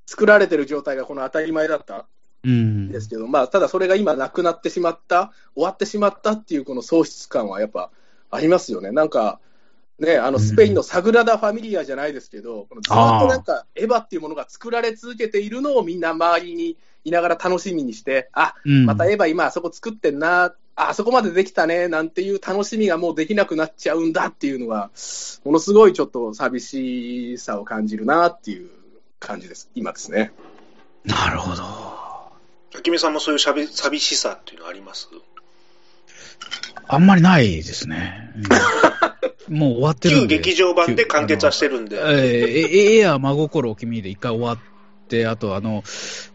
[0.05, 2.07] 作られてる状態がこの当たり前だった
[2.43, 7.91] うんんですけど、まあ、ただそれが今なくなってしまった、終わってしまったっていうこの喪失感はやっぱ
[8.31, 8.91] ありますよね。
[8.91, 9.39] なんか、
[9.99, 24.91] ね、あのスペインのサグラダ・ファミリアじゃないですけど、このずっとなんかエヴァっていうものが作られ続けているのをみんな周りにいながら楽しみにして、あ、うんまたエヴァ今あそこ作ってんな、ああそこまでできたね、なんていう楽しみがもうできなくなっちゃうんだっていうのは、
[25.43, 28.69] ものすごいちょっと寂しさを感じるなっていう
[29.19, 30.31] 感じです、今ですね。
[31.03, 31.63] なるほど。
[32.85, 35.09] 明美さんもそういうしゃべ寂しさっていうのはあります
[36.87, 38.31] あんまりないですね。
[39.49, 40.37] うんもう終わってるんで。
[40.37, 41.97] 旧劇場版で完結はしてるんで。
[41.97, 42.07] えー
[42.67, 44.63] えエア真心を君で一回終わって、
[45.27, 45.83] あとあの、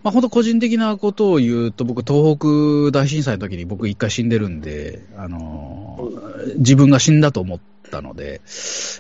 [0.03, 6.11] まあ、本当個人的なことを言うと、僕、東北大震災の時に僕一回死んでるんで、あの、
[6.57, 7.61] 自分が死んだと思っ
[7.91, 8.41] たので、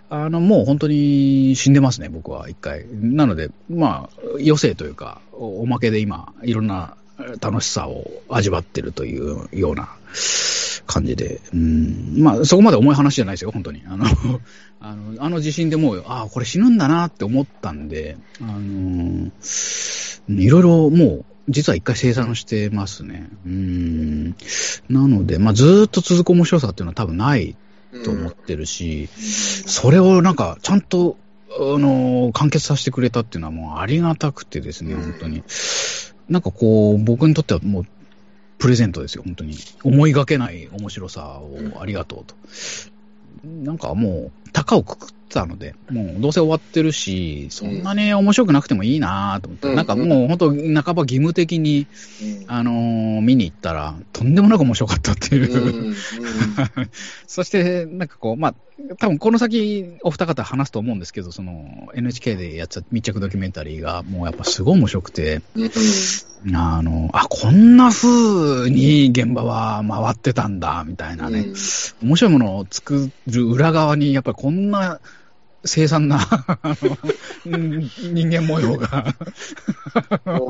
[0.08, 2.86] あの、もう本当に死んでますね、僕は一回。
[2.92, 6.96] なので、まあ、余生というか、おおまけで今、いろんな
[7.40, 9.88] 楽しさを味わってるというような
[10.86, 13.82] 感じで、うん、まあ、そこまで重い話じゃないですよ、本当に。
[13.86, 14.06] あの、
[14.80, 19.30] あの、あの地震でもう、ああ、これ死ぬんだなって思ったんで、あの
[20.28, 23.28] いろいろもう、実は一回生産してますね。
[23.46, 24.30] うん。
[24.88, 27.56] なので、まあ、ずっと続く面白さっていうのは多分ない
[28.04, 29.08] と思ってるし、
[29.66, 31.18] それをなんか、ちゃんと、
[31.50, 35.44] あの、完結させてくれたっていうのはもうありがたくてですね、本当に。
[36.28, 37.86] なんかこう、僕にとってはもう、
[38.58, 39.56] プレゼントですよ、本当に。
[39.82, 42.34] 思いがけない面白さをありがとうと。
[43.44, 49.74] なんかもう、高をくくったので、もうどうせ終わってるし、そんなに面白くなくてもいいなと思って、うん。
[49.74, 51.86] なんかもう本当、半ば義務的に、
[52.46, 55.52] あのー見に行ったら、とんでもなく面白かったっていう。
[55.52, 55.94] うんうん。
[57.26, 58.54] そして、なんかこう、まあ、
[58.98, 66.56] 多分この先、お二方話すと思うんですけど、その、NHK でやってた密着ドキュメンタリーが、もうやっぱすごい面白くて、うん。
[66.56, 71.46] あの、あ、こんな風に現場は回ってたんだ、みたいなね、
[72.02, 75.00] 面白いものを作る裏側に、やっぱりこんな
[75.64, 76.20] 凄惨な、
[77.46, 79.14] 人間模様が、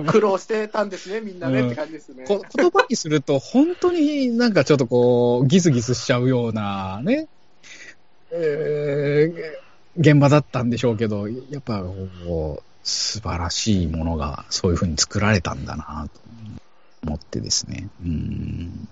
[0.08, 2.24] 苦労してたんですね、みんなね、うんって感じですね。
[2.26, 7.28] こ言葉にすると、本当になんかちょっとこう、ギスギスしちゃうようなね、
[8.32, 9.64] えー
[9.96, 16.20] 現場だったんでしょうけど、やっぱこう、素晴らしいものがそういうふうに作られたんだなと
[17.06, 17.86] 思ってですね。
[18.02, 18.88] うん。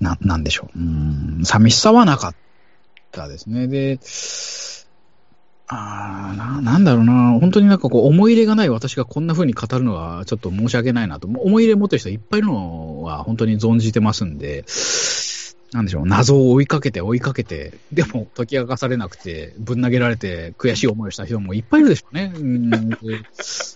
[0.00, 0.78] な、なんでしょう。
[0.78, 0.82] う
[1.40, 1.44] ん。
[1.44, 2.47] 寂しさはなかった
[3.10, 3.68] たですね。
[3.68, 3.98] で、
[5.70, 7.38] あ、な、なんだろうな。
[7.40, 11.28] 本当になんかこう、思い入れがない私がこんな風に語るのはちょっと申し訳ないなと。
[11.28, 14.64] 思い入れ持ってる人いっぱいいるのは本当に存じてますんで、
[15.72, 22.32] なんでしょう、謎を追いかけて追いかけて、でも解き明かされなくて、ぶん投げられて悔しい思いをした人もいっぱいいるでしょうね。
[22.34, 22.70] うん、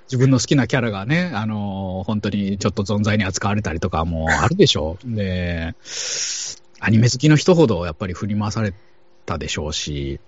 [0.06, 5.14] 自分の好きなキャラがね、あの、本当にちょっと存在に扱われたりとかもあるでしょう。
[5.14, 5.74] で、
[6.80, 8.72] アニメ好きの人ほどやっぱり振り回され
[9.24, 10.20] たでしょうし、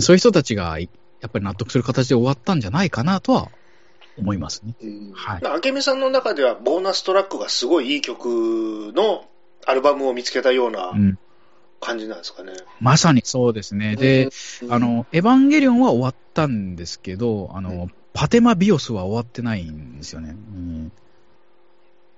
[0.00, 0.88] そういう人たちがい
[1.20, 3.48] やっぱり納得する形で終わったんじゃないかなとは
[4.18, 4.74] 思いますね。
[4.82, 5.42] うんはい。
[5.66, 9.24] 明美さんの中ではボーナストラックがすごいいい曲の
[9.66, 11.18] アルバムを見つけたようなうん、
[11.80, 12.52] 感じなんですかね。
[12.80, 13.96] まさにそうですね。
[13.96, 14.28] で、、
[14.62, 20.30] うんあ、の、エヴァンゲリオンは終わったんですけど、あの、うんパテマビオスは終わってないんですよね。
[20.30, 20.92] うん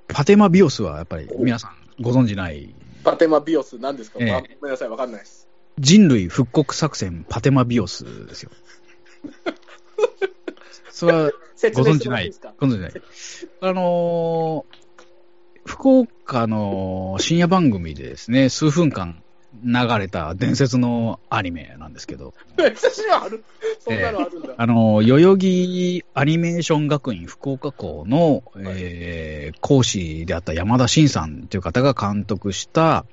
[0.09, 5.46] パテマビオスはやっぱり皆さんご存知ないパテマビオス、何ですか、ええあごめんなさい、わかんないです。
[5.79, 8.51] 人類復刻作戦パテマビオスですよ。
[10.91, 11.31] それは
[11.75, 12.33] ご存知ない。
[12.59, 12.93] ご存知ない。
[13.61, 14.87] あのー
[15.67, 19.23] 福岡の深夜番組でですね、数分間
[19.65, 23.45] 流れた伝説のアニメなんですけど、写真はある
[23.79, 24.55] そんなのあるんだ。
[24.57, 33.05] あの、代々木アニメーション学院福岡校の、えー講師であった山田真さんという方が監督した、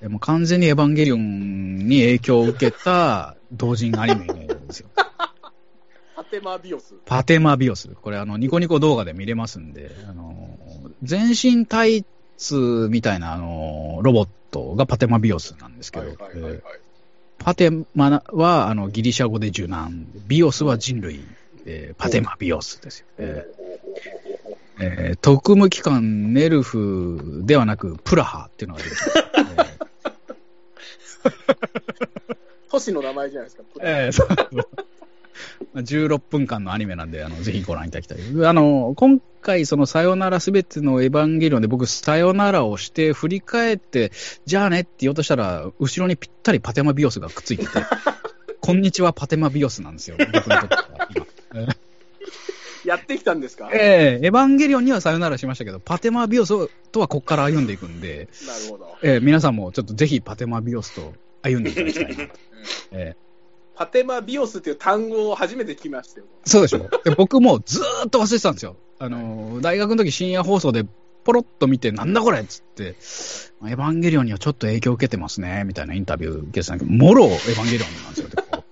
[0.00, 4.88] えーもう完全にエヴァンゲリオンに影響を受けた 同人アニメなんですよ。
[6.16, 6.94] パテマビオス。
[7.04, 7.88] パテマビオス。
[7.88, 10.58] これあの、ニコニコ動画で見れますんで、あの、
[11.02, 12.04] 全身タイ
[12.36, 16.16] ツみたいなあの、ロボットがパテマビオスなんですけど、
[17.38, 21.24] パテマはあのギリシャ語で受難、ビオスは人類
[21.66, 23.06] えーパテマビオスですよ。
[23.18, 23.66] えー
[24.78, 29.00] えー特務機関ネルフではなく、プラハっていうのが出てき
[29.56, 31.20] ます。
[32.70, 33.64] 都市の名前じゃないですか。
[33.80, 34.66] えー
[35.74, 38.18] 16分間のアニメなんで、あのぜひご覧いただきたい。
[38.46, 44.10] あの今回、そのさよならすべてのエヴァンゲリオンで僕、さよならをして、振り返って、
[44.44, 47.70] じゃあねって言おうとしたら、後ろにぴったりパテマビオスがくっついてて、
[48.60, 51.76] こんにちはパテマビオスなんですよ、僕にとっては
[52.84, 53.68] やってきたんですか？
[53.72, 56.54] ええエヴァンゲリオンにはさよならしましたけど、パテマビオス
[56.92, 58.96] とはここから歩んでいくんで、なるほど。
[59.02, 62.24] ええ皆さんもちょっとぜひパテマビオスと歩んでいただきたいな。
[62.92, 63.16] ええ
[63.76, 66.26] パテマビオスっていう単語を初めて聞きましたよ。
[66.44, 68.76] そうでしょで僕もずーっと忘れてたんですよ。
[68.98, 70.86] あの大学の時深夜放送で
[71.24, 78.28] ポロッと見て、なんだこれっつって、エヴァンゲリオンにはちょっと影響を受けてますね、みたいなインタビュー受けてたんだけど、もろエヴァンゲリオンなんですよ。
[78.28, 78.64] でこ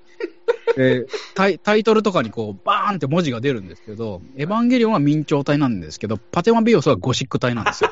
[0.77, 7.91] うでタイタイトルとかにこうバーンって文字が出るんですけど、エヴァンゲリオンは明朝体なんですけど、パテマビオスはゴシック体なんですよ。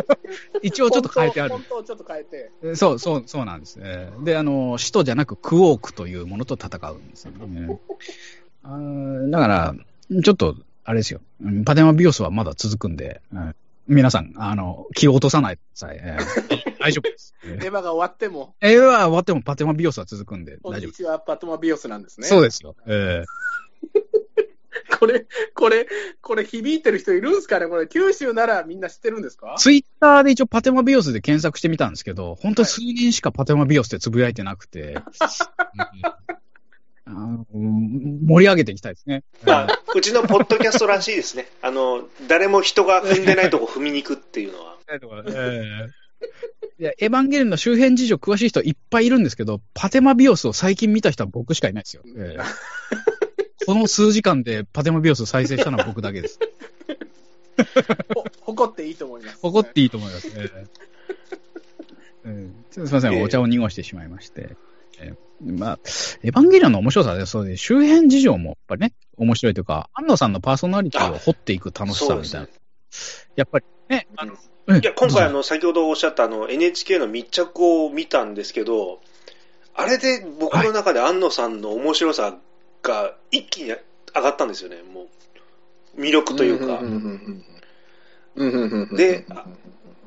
[0.62, 1.50] 一応ちょっと変えてある。
[1.50, 2.50] 本当をちょっと変えて。
[2.62, 3.78] えそう、そう、そうなんです。
[3.80, 7.78] えーで、あの、使徒じゃなくクオークというものと戦うんですよね。
[8.62, 9.74] あーだから、
[10.22, 11.20] ちょっと、あれですよ。
[11.42, 13.54] うんパテマビオスはまだ続くんで、うん
[13.88, 15.98] 皆さん、あの、気を落とさないでください。
[16.00, 17.34] えー 大丈夫です。
[17.44, 20.86] えエヴァが終わっても、ー、は終わってもパテマビオスは続くんで大丈夫です。
[20.86, 22.26] にちは、パテマビオスなんですね。
[22.26, 22.74] そうですよ。
[22.86, 23.24] え
[24.98, 25.88] これ、これ、
[26.20, 27.66] これ響いてる人いるんですかね？
[27.66, 29.54] これ、九州ならみんな知ってるんですか？
[29.56, 35.02] ー、ツイッターで一応パテマビオスで検索してみたんですけど、本当に数人しかパテマビオスってつぶやいてなくて、 うん
[37.04, 39.24] あの盛り上げていきたいですね。
[39.44, 41.48] まあ、うちのポッドキャストらしいですね。
[41.60, 44.78] あの、誰も人が踏んでないとこ踏みに行くっていうのは。
[44.88, 45.88] え
[46.78, 52.02] いやエヴァンゲリオンの周辺事情詳しい人いっぱいいるんですけど、パテマビオスを最近見た人は僕しかいないですよ。
[52.16, 52.42] ええ
[53.66, 56.38] この数時間でパテマビオスを再生したのは僕だけです。
[58.14, 59.38] ほ誇っていいと思います。
[59.40, 60.28] 誇っていいと思います。
[60.28, 60.66] えええ
[62.24, 64.56] えすみません、お茶を濁してしまいまして。
[64.98, 65.78] ええまあ、
[66.22, 72.48] エヴァンゲリオンの面白さで、そうで周辺事情もやっぱりね、面白いというか、安野さんのパーソナリティを掘っていく楽しさみたいな。
[73.36, 74.34] やっぱりね、あの、
[74.66, 79.00] うんいや、今回あの、先ほどおっしゃったあの、NHK の密着を見たんですけど、
[79.74, 82.36] あれで僕の中で安野さんの面白さ
[82.82, 83.78] が一気に上
[84.14, 85.02] がったんですよね、も
[85.96, 86.00] う。
[86.00, 86.80] 魅力というか。
[88.96, 89.26] で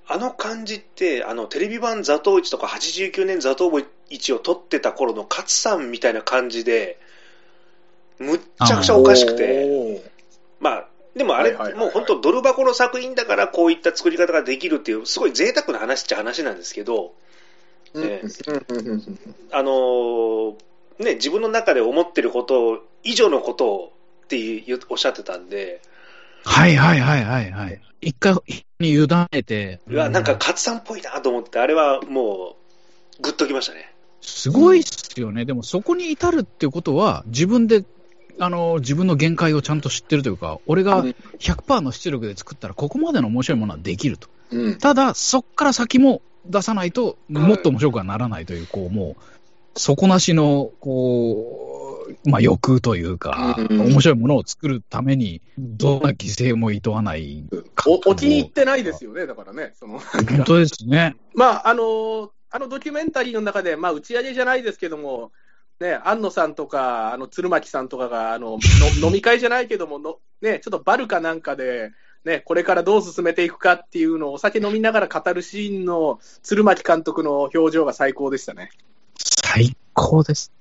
[0.07, 3.71] あの感じって、あの、テレビ版座頭市とか89年座頭
[4.09, 6.99] 市を撮ってた頃の勝さんみたいな感じで、
[8.19, 10.03] むっちゃくちゃおかしくて、
[10.59, 17.13] まあ、でもあれ、もう本当ドル箱の作品だからこういった作り方ができるっていう、すごい贅沢な話っちゃ話なんですけど、
[17.95, 18.21] ね
[19.51, 20.55] あのー
[20.99, 25.81] ね、自分の中で思ってること以上のことをっていうおっしゃってたんで、
[26.45, 27.81] はいはいはいはいはい。
[28.01, 28.35] 一回
[28.79, 32.55] に委ねて、うわ、なんか勝さんっぽいなと思って、あれはも
[33.19, 33.93] う、グッときましたね。
[34.21, 35.45] すごいっすよね。
[35.45, 37.83] でもそこに至るっていうことは、自分で、
[38.39, 41.03] あの、自分の限界をちゃんと知ってるというか、俺が
[41.39, 44.29] 100%の出力で作ったら、ここまでの面白いものはできると。
[44.51, 49.21] うんただ、そっから先も出さないと、もっと面白くはならないという、こう、もう、
[49.77, 57.43] 底なしの、こう、まあ、欲というか、うん面白いものを作るために、どんな犠牲も厭わない
[57.87, 59.73] おお気に入ってないですよね、だからね。
[59.79, 61.15] その本当ですね。
[61.33, 65.31] まあ、あの、あのドキュメンタリーの中で、まあ、打ち上げじゃないですけども、
[65.79, 68.59] ね、安野さんとか、あの、鶴巻さんとかが、あの、の
[69.07, 71.91] 飲み会じゃないけどもの、ね、ちょっとバルかなんかで、
[72.23, 78.71] ね、これからどう進めていくかっていうのをお酒飲みながら語るシーンの鶴巻監督の表情が最高でしたね。
[79.45, 80.51] 最高です。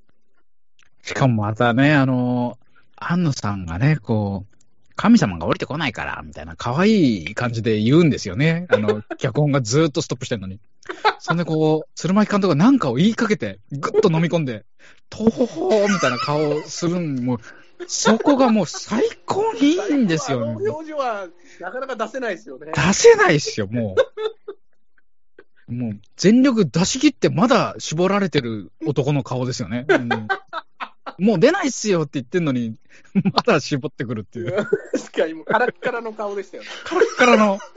[1.02, 2.58] しかもまたね、あの、
[2.94, 4.56] 安野さんがね、こう、
[4.96, 8.66] 神様が降りてこないから、みたいな可愛い感じで言うんですよね。
[8.68, 10.60] あの、 脚本がずーっとストップしてるのに。
[11.18, 14.66] そんでこう、鶴巻監督が何かを言いかけて、ぐっと飲み込んで、
[15.08, 17.38] とほほーみたいな顔をするんもう、
[17.88, 21.28] そこがもう最高にいいんですよあの表情は
[21.60, 22.72] なかなか出せないですよね。
[22.74, 24.00] 出せないっすよ、もう。
[25.70, 29.86] もう、全力出し切ってまだ絞られてる男の顔ですよね。
[29.90, 30.28] うん
[31.18, 32.76] もう出ないっすよって言ってんのに、
[33.34, 34.52] まだ絞ってくるっていう。
[34.52, 36.68] 確かにもうカラッカラの顔でしたよね。
[36.82, 37.58] カラッカラの。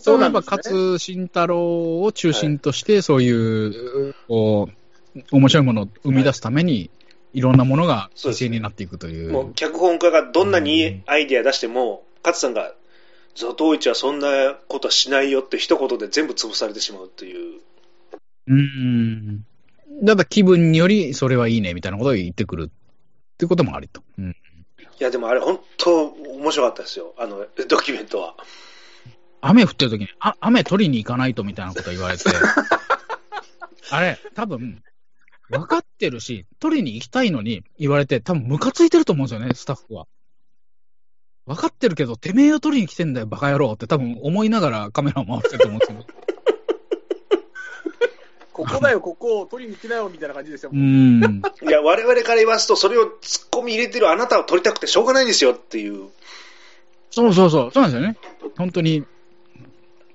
[0.00, 4.70] そうやっぱ、なんね勝慎太郎を中心として、そういう、こ
[5.14, 6.90] う、面白いものを生み出すために、
[7.32, 9.30] いろんなものが犠牲になっていくという。
[9.32, 12.72] もう脚本家がどんなにアイディア出しても、勝さんが、
[13.34, 17.60] 座頭市はそんなことはしないよって一言で全部潰されてしまうという。
[18.46, 19.44] うん。
[20.02, 24.02] だから気分によりそれはいいねみたいなことを言ってくるってこともありと。
[24.18, 24.30] うん。
[24.30, 24.34] い
[24.98, 27.14] や、でもあれ、本当面白かったですよ。
[27.18, 28.34] あの、ドキュメントは。
[29.40, 32.24] 雨降ってる時に、あ、雨取りに行かないとみたいなこと言われて、
[33.90, 34.82] あれ、多分、
[35.50, 40.06] 分かってるし、取りに行きたいのに言われて、多分ムカついてると思うんですよね、スタッフは。
[41.46, 46.04] 分かってるけど、てめえを取りに来てんだよ、バカ野郎って多分思いながらカメラを回してると思うんですよ。
[48.52, 51.20] ここだよ、ここを取りに来なよみたいな感じでしたうもん。
[51.20, 51.42] ん。
[51.62, 56.08] いや、我々から言わすと、それを突っ込み入れてるあなたを撮りたくてしょうがないんですよっていう。
[57.10, 58.16] そうそうそう、そうなんですよね。
[58.56, 59.04] 本当に、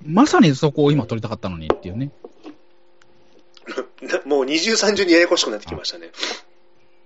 [0.06, 2.12] まさにそこを今撮りたかったのにっていうね。
[4.02, 6.12] なもう二重三重にややこしくなってきましたね。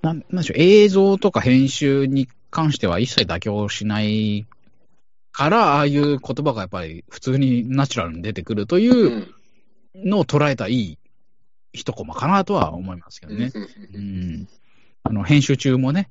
[0.04, 4.46] なんなんでしょう、映像とか編集に関しては一切妥協しない
[5.32, 9.34] から、ああいう言葉がやっぱり普通にナチュラルに出てくるといううん
[9.96, 10.98] のを捉えたいい
[11.72, 13.52] 一コマかなとは思いますけどね。
[13.94, 14.48] うん。
[15.04, 16.10] あの、編集中もね、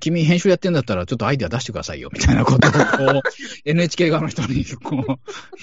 [0.00, 2.78] 君編集やってんだったらちょっとアイデア出してくださいよ、みたいなことをこ
[3.18, 3.22] う、
[3.64, 5.20] NHK 側の人にこう、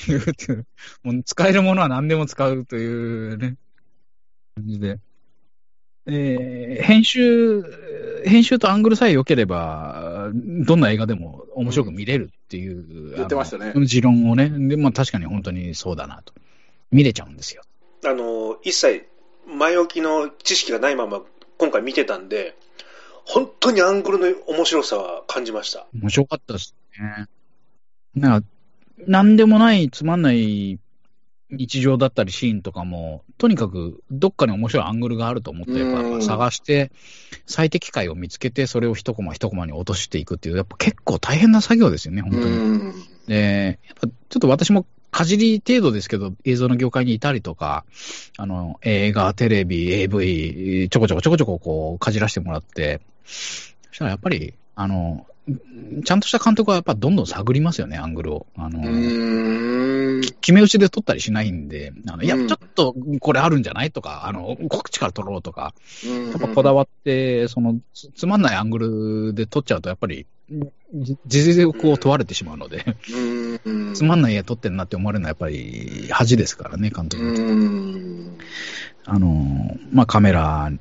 [0.07, 0.67] 言うっていう、
[1.03, 3.55] もう使えるものは何でも使うというね、
[4.55, 4.99] 感じで。
[6.11, 7.63] えー編集、
[8.25, 16.33] 編集とアングルさえ良ければ、どんな映画でも面白く見れるっていう、言ってましたね持論をね、でまあ、確かに本当にそうだなと。
[16.91, 17.61] 見れちゃうんですよ。
[18.03, 19.05] あの、一切
[19.45, 21.21] 前置きの知識がないまま
[21.57, 22.55] 今回見てたんで、
[23.25, 25.85] 本当にアングルの面白さは感じました。
[25.93, 27.27] 面白かったですね。
[28.15, 28.47] なんか、
[29.05, 30.79] なんでもない、つまんない
[31.51, 36.91] 日常だったりシーンとかも、とにかくどっかに面白いアングルがあると思って、やっぱうん探して、
[37.45, 42.43] 最適解を見つけて、それを一コマ一コマに落としていくっていう、やっぱ結構大変な作業ですよね、本当に。
[42.45, 42.93] うん
[43.27, 47.85] で、やっぱちょっと私もかじり程度ですけど、映像の業界にいたりとか、
[48.37, 55.25] あの、映画、テレビ、AV、ちょこちょこちょこちょここう、かじらせてもらって、そしたらやっぱり、あの、
[56.03, 58.47] ちゃんとした監督はやっぱどんどん探りますよね、アングルを。
[58.55, 60.21] あの、うん。
[60.41, 63.91] 決め打ちで撮ったりしないんで、あのいや、うんちょっとこれあるんじゃない？
[63.91, 65.73] とか、あの、こっちから撮ろうとか、
[66.05, 68.79] ややっぱこだわって、その、つつまんないアング
[69.29, 70.25] ルで撮っちゃうと、やっぱり、
[70.93, 72.83] じ事実力を問われてしまうので、
[73.65, 73.93] うん。
[73.93, 78.31] つまんない絵撮ってんなって思われるのはやっぱり恥ですからね、監督。
[79.05, 80.71] あの、まあ、カメラ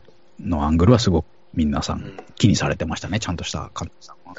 [0.40, 4.34] のアングルはすごく皆さうんん気にされてましたね、ちゃんとした監督さんは。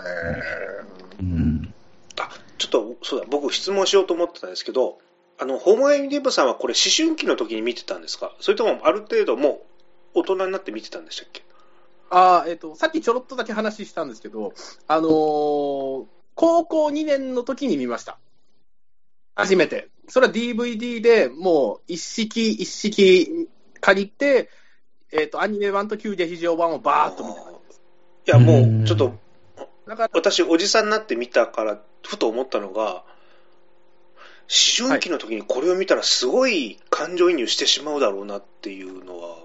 [1.19, 1.73] うん。
[2.19, 4.99] あ、ちょっと、そうだ、僕質問しようと思ってたんですけど、
[5.37, 8.35] あの、ホームアイディブさんはこれ思春期の時に見てたんですか？
[8.39, 9.61] それともある程度も
[10.13, 11.43] う大人になって見てたんでしたっけ？
[12.09, 14.53] あーえっ、と、さっきちょろっとだけ話したんですけど、
[14.87, 16.05] あのー
[16.35, 18.17] 高校2年の時に見ました。
[19.35, 19.89] 初めて。
[20.07, 23.49] それは DVD でもう一式一式
[23.81, 24.49] 借りて、
[25.11, 27.41] えっ、と、アニメ版と旧劇場版をバーっと見た。
[27.41, 27.43] い
[28.25, 29.13] や、もうちょっと、
[29.87, 33.03] だから、私、おじさんになって見たから、ふと思ったのが、
[34.49, 39.37] 思春期の時にこれを見たらすごい感情移入してしまうだろうなっていうのは、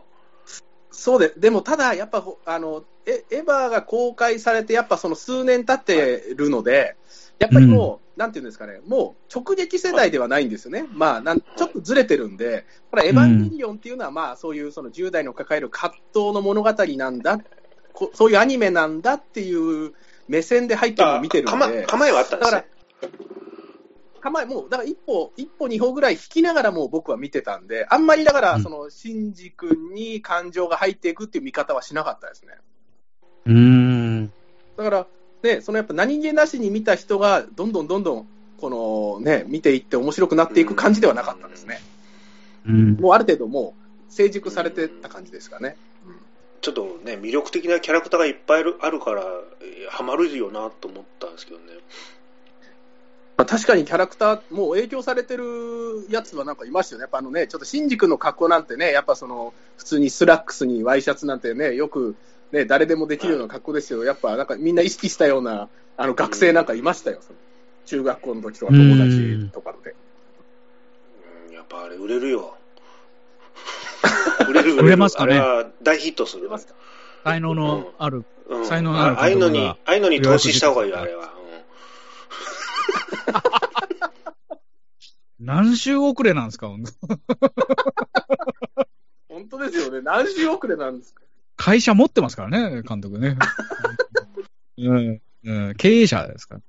[0.90, 6.96] そうで、でもただ、やっぱほあのエ、エヴァが公開されて、やっぱその数年経ってるので、
[7.38, 10.86] やっぱりもう、なんていうんですかね、もう直撃世代ではないんですよね。
[10.92, 17.38] まあ、なんちょっとずれてるんで、これエヴァンゲリオンっていうのは、まあ、そういうその10代の抱える葛藤の物語なんだ、
[17.92, 19.94] こそういうアニメなんだっていう
[20.28, 22.64] 目線で入ってるのを見てるん構で、構えはあったんですね。、
[24.20, 32.54] 構え、もう、だから一歩、一歩二歩ぐらい引きながらもう僕は見てたんで、あんまりだから、うんその、シンジ君に感情が入っていくっていう見方はしなかったですね。
[33.46, 34.26] うん。
[34.78, 35.06] だから、
[35.44, 38.26] ね、そのやっぱ何気なしに見た人が、どんどんどんどん、
[38.58, 41.80] このね、見ていって面白くなっていく感じではなかったですね。
[42.66, 42.94] うん。
[42.94, 45.76] もうある程度もう、成熟されてた感じですかね。
[46.62, 49.22] ちょっとね、魅力的なキャラクターがいっぱいあるあるから、
[49.60, 51.64] えーハマるよなと思ったんですけどね。
[53.36, 57.02] まあ、確かにキャラクター、もう影響されてるやつはなんかいましたよね。
[57.02, 62.14] やっぱあのね、ちょっとシンジ君の格好なんてね、やっぱその、普通にスラックスにワイシャツなんてね、よく、
[62.52, 67.18] ね、誰でもできるような格好ですけど、やっぱなんかみんな意識したような、あの学生なんかいましたよ。
[67.22, 67.38] その
[67.86, 69.94] 中学校の時とか友達とかで。
[71.48, 72.56] うん、やっぱあれ売れるよ。
[74.48, 76.48] 売れる売れますかねあれは大ヒットする。
[76.48, 76.74] ますか？
[77.24, 78.24] 才能のある。
[78.48, 81.32] うん、才能のあるあああいうのに、ああいうのに投資した方がいいよ、あれは。
[85.40, 86.92] 何週遅れなんですか、本当
[89.28, 90.00] 本当ですよね。
[90.00, 91.22] 何週遅れなんですか？
[91.56, 93.36] 会社持ってますからね、監督ね。
[94.78, 96.60] うんうん、経営者ですから。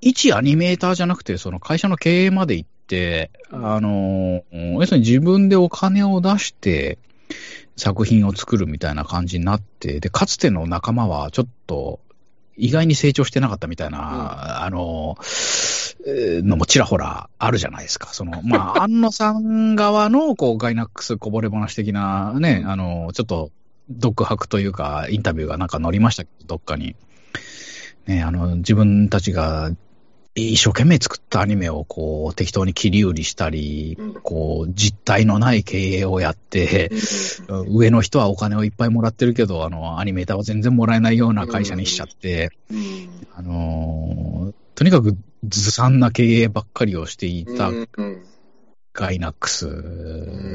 [0.00, 6.98] 一アニメーターじゃなくて、その会社の経営まで行って、あの、要するに自分でお金を出して、
[7.76, 12.00] 作品を作るみたいな感じになって、で、かつての仲間はちょっと、
[12.62, 15.16] 意外に成長してなかったみたいな、あの、
[16.06, 18.08] えーのもちらほらあるじゃないですか。
[18.12, 23.50] その、まあ、 安野さん側の、こう、ガイナックスこぼれ話的なね、あの、ちょっと、
[23.90, 26.94] 独白というか、インタビューがなんか載りましたけど、どっかに。
[28.06, 29.72] ね、あの、自分たちが
[30.34, 34.14] 一生懸命作ったアニメをこう適当に切り売りしたり、うん。
[34.14, 36.90] こう実体のない経営をやって、
[37.68, 43.08] 上の人はお金をいっぱいもらってるけど、あの、アニメーターは全然もらえないような会社にしちゃって、うん。
[43.34, 45.16] あのーとにかく
[45.46, 48.22] ずさんな経営ばっかりをしていたうんうん
[48.94, 49.66] ガイナックス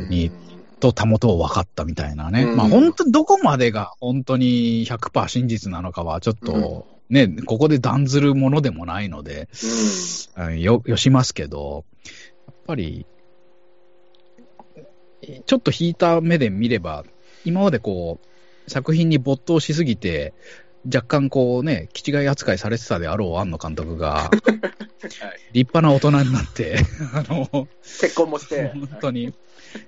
[0.10, 0.32] に、
[0.80, 2.44] とたもとを分かったみたいなね。
[2.44, 2.56] うん。
[2.56, 9.47] まあ本当にどこまでが本当に100%真実なのかはちょっとね、ここで断ずるものでもないので、
[10.38, 11.86] うんよ、よしますけど、
[12.47, 13.05] やっぱり、
[15.45, 17.05] ちょっと引いた目で見れば、
[17.45, 18.20] 今までこ
[18.68, 20.34] う、作品に没頭しすぎて、
[20.86, 24.30] 若干こうね、気違い扱いされてたであろう庵野監督が、
[25.53, 26.78] 立派な大人になって、
[27.14, 28.72] あの、結婚もして。
[28.74, 29.34] 本当に、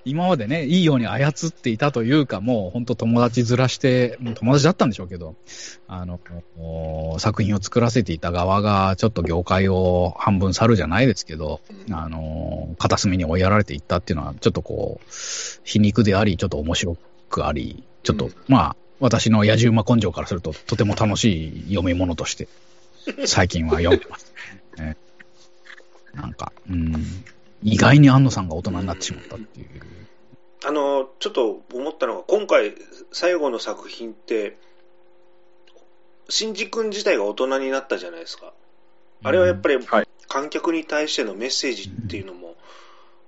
[0.06, 5.36] 今までね、いいように操っていたというか、もう本当友達ずらして、もう友達だったんでしょうけど、
[5.88, 6.20] あの、
[7.20, 11.62] 作品を作らせていた側が、ちょっと業界を半分去るじゃないですけど、
[11.92, 15.10] あの、片隅に追いやられていったっていうのは、ちょっとこう、
[15.64, 16.98] 皮肉であり、ちょっと面白
[17.30, 22.48] くあり、ちょっと、うんまあ、私の野じ馬根性からすると、とても楽しい読み物として、
[23.26, 24.34] 最近は読んでます
[24.78, 24.98] ね。
[26.14, 26.94] なんか、うん、
[27.64, 29.68] 意外に安野さんが大人になってしまったっていう。
[30.66, 32.74] あの、ちょっと思ったのが、今回、
[33.12, 34.58] 最後の作品って、
[36.30, 38.54] 新次君自体が大人になったじゃないですか。
[39.24, 42.56] あれはやっぱりはい観客に対してのメッセージっていうのも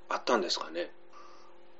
[0.08, 0.92] あったんですかね？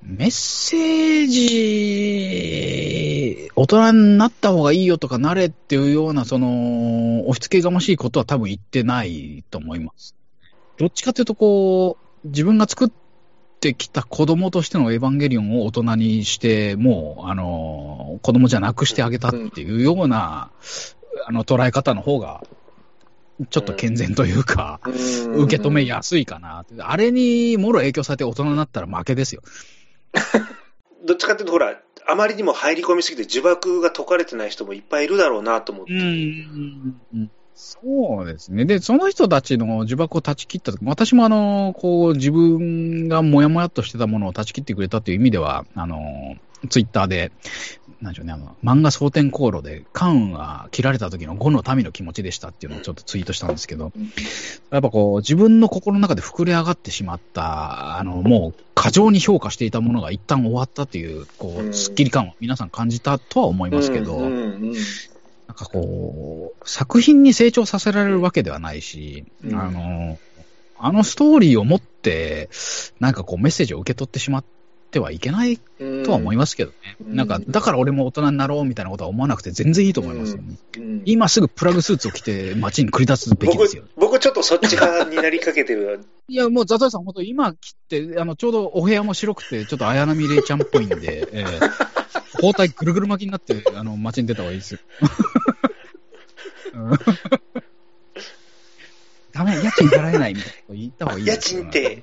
[0.02, 10.16] メッセージ、大人になった方がいいよとかなれっていうような、その、押し付けがましいことは多分言ってないと思います。
[10.76, 12.90] どっちかというと、こう、自分が作っ
[13.60, 20.50] てきた子供としてのエヴァンゲリオンを大人にして、もう、あの、子供じゃなくしてあげたっていうような、
[21.26, 22.42] あの、捉え方の方が、
[23.50, 26.64] ちょっと健全というか、受け止めやすいかな。
[26.78, 29.42] あれにもろ影響されて大人になったら負けですよ。
[31.04, 35.92] どっちかっていうと、ほら、あまりにも入り込みすぎて呪縛が解かれてない人もいっぱいいるだろうなと思って。
[35.92, 37.30] うん
[37.62, 38.64] そうですね。
[38.64, 46.36] で、その人たちの呪縛を断ち切ったとき、私もあの、こう、自分がもやもやっとしてたものを断ち切ってくれたという意味では、あの、
[46.68, 47.30] ツイッターで、
[48.00, 53.92] なんでしょうね、あの、漫画蒼天航路で、関羽が切られた時の呉の民の気持ちでしたっていうのをちょっとツイートしたんですけど、
[54.70, 64.18] やっぱこう、自分の心の中で膨れ上がってしまった、あの、もう、過剰に評価していたものが一旦終わったっていう、こうスッキリ感を皆さん感じたとは思いますけど、
[65.52, 70.18] なんかこう、作品に成長させられるわけではないし、うんあの、
[70.78, 72.48] あのストーリーを持って、
[73.00, 74.44] なんかこうメッセージを受け取ってしまっ
[74.90, 76.76] てはいけないうんとは思いますけどね。
[77.06, 80.54] うんなんか、だから俺も大人になろうみたいなことは思わなくて全然いいと思いますよね。
[80.78, 83.82] うん今すぐプラグスーツを着て街に繰り出すべきですよ。
[83.96, 86.02] 僕、僕ちょっとそっち側になりかけてる。
[86.28, 92.01] いや、もうザザさん、本当今切って、あの、ちょうどお部屋も白くて、ちょっと綾波レイちゃんっぽいんで、えー
[92.42, 94.80] 包帯ぐるぐる巻きになって、 あの、街に出た方がいいですよ。
[96.74, 96.98] うん。
[99.32, 101.60] ダメ、家賃払えないみたいなこと言った方がいい家ですよ。
[101.60, 102.02] 賃って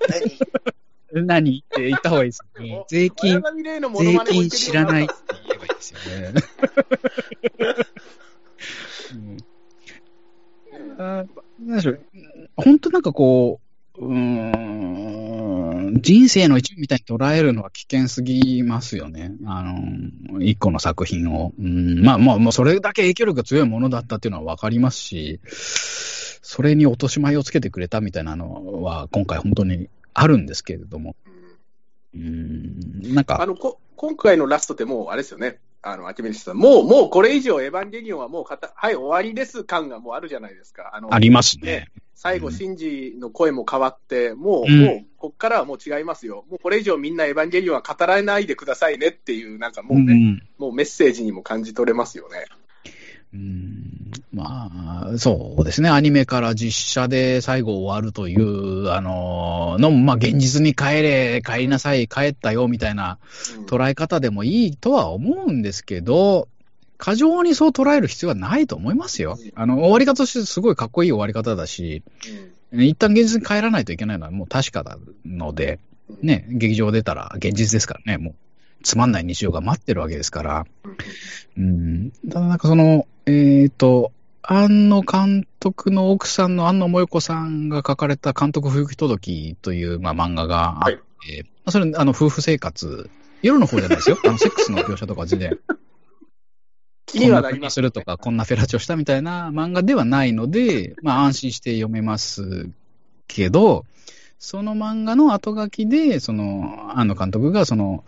[1.12, 1.26] 何？
[1.28, 2.86] 何って言った方がいいですよね。
[2.88, 5.14] 税金、税金知らないって
[5.48, 6.00] 言えばいいですよ
[6.32, 6.34] ね。
[9.12, 11.02] うん。
[11.02, 11.26] あ
[11.60, 12.06] なんでしょう。
[12.56, 13.60] 本当なんかこ
[13.98, 14.69] う、うー
[15.94, 19.34] 人生の一部みたいに捉えるのは危険すぎますよね。
[19.46, 21.54] あの、一個の作品を。
[21.60, 25.40] うん、まあまあ、もうそれだけ影響力が強いものだったっていうのはわかりますし、
[26.42, 31.16] それに落とし前をつけてくれたみたいなのは今回本当にあるんですけれども。
[32.16, 40.92] うん、なんか、あのこ今回のラストってもう、あれですよね、あの、アキメニスさん、もう、もうこれ以上、エヴァンゲリオンはもうかた、はい、終わりです感がもうあるじゃないですか。
[40.94, 41.88] あのありますね。
[42.16, 46.44] 最後、うんシンジの声も変わって、もう、うんもう、こっからはもう違いますよ。
[46.50, 52.46] もうこれ以上みんなエヴァンゲリオンは語らないでくださいねっていう、なんかもうね、んもうメッセージにも感じ取れますよね。
[53.34, 53.89] うん
[54.34, 55.90] まあ、そうですね。
[55.90, 63.20] アニメから実写で最後終わるという、あの、の、まあ、現実に帰れ、帰りなさい、帰ったよ、みたいな
[63.58, 66.48] うん捉え方でもいいとは思うんですけど、
[66.98, 69.38] 過剰にそう捉える必要はないと思いますよ。
[69.56, 72.04] あの、終わり方としてすごいかっこいい終わり方だし、
[72.74, 75.80] 一旦現実に帰らないといけないのはもう確かなので、
[76.22, 78.36] ね、劇場出たら現実ですからね、もう。
[78.84, 80.66] つまんない日常が待ってるわけですから。
[81.58, 82.12] うん。
[82.30, 84.12] ただなんかその、えっ、と、
[84.42, 93.10] 庵野監督の奥さんの庵野萌子さんが書かれた監督不行き届きという、まあ、漫画があって、まあそれ、あの、夫婦生活、
[93.42, 94.18] 夜の方じゃないですよ。
[94.26, 95.60] あの、セックスの描写とかは全然。
[97.06, 102.70] 気にはなりますするとか、こんなフェラチオしたみたいな漫画ではないので、まあ安心して読めます
[103.28, 103.86] けど、
[104.40, 108.04] その漫画の後書きで、その、庵野監督が、その、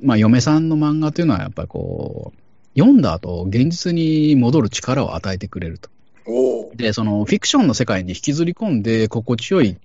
[0.00, 5.90] まあ嫁さんの漫画というのはやっぱりこう、読んだ後、現実に戻る力を与えてくれると。
[6.74, 9.78] で、そのフィクションの世界に引きずり込んで、心地よい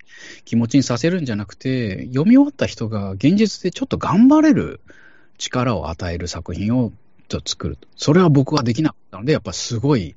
[0.43, 4.82] 気持ちにさせるんじゃなくて、読み終わった人が現実でちょっと頑張れる
[5.38, 6.91] 力を与える作品を
[7.30, 7.88] ちょっと作ると。
[7.95, 10.16] それは僕はできなかったので、やっぱすごい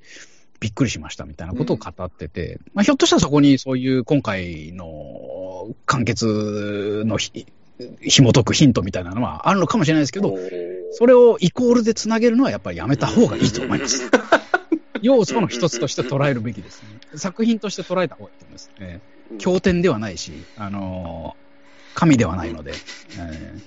[0.60, 7.46] びっくりしましたみたいなことを語ってて、まあ、ひょっとしたらそこにそういう今回の完結のひ
[8.00, 10.36] 紐解くヒントみたいなのはあるのかもしれないですけど、
[10.92, 14.10] それをイコールでつなげるのはやっぱりやめた方がいいと思います。
[15.02, 16.88] 要素の一つとして捉えるべきですね。
[17.16, 18.70] 作品として捉えた方がいいと思います。
[18.80, 21.44] えー、経典ではないし、あのー
[21.94, 22.72] 神ではないので、
[23.18, 23.60] えー、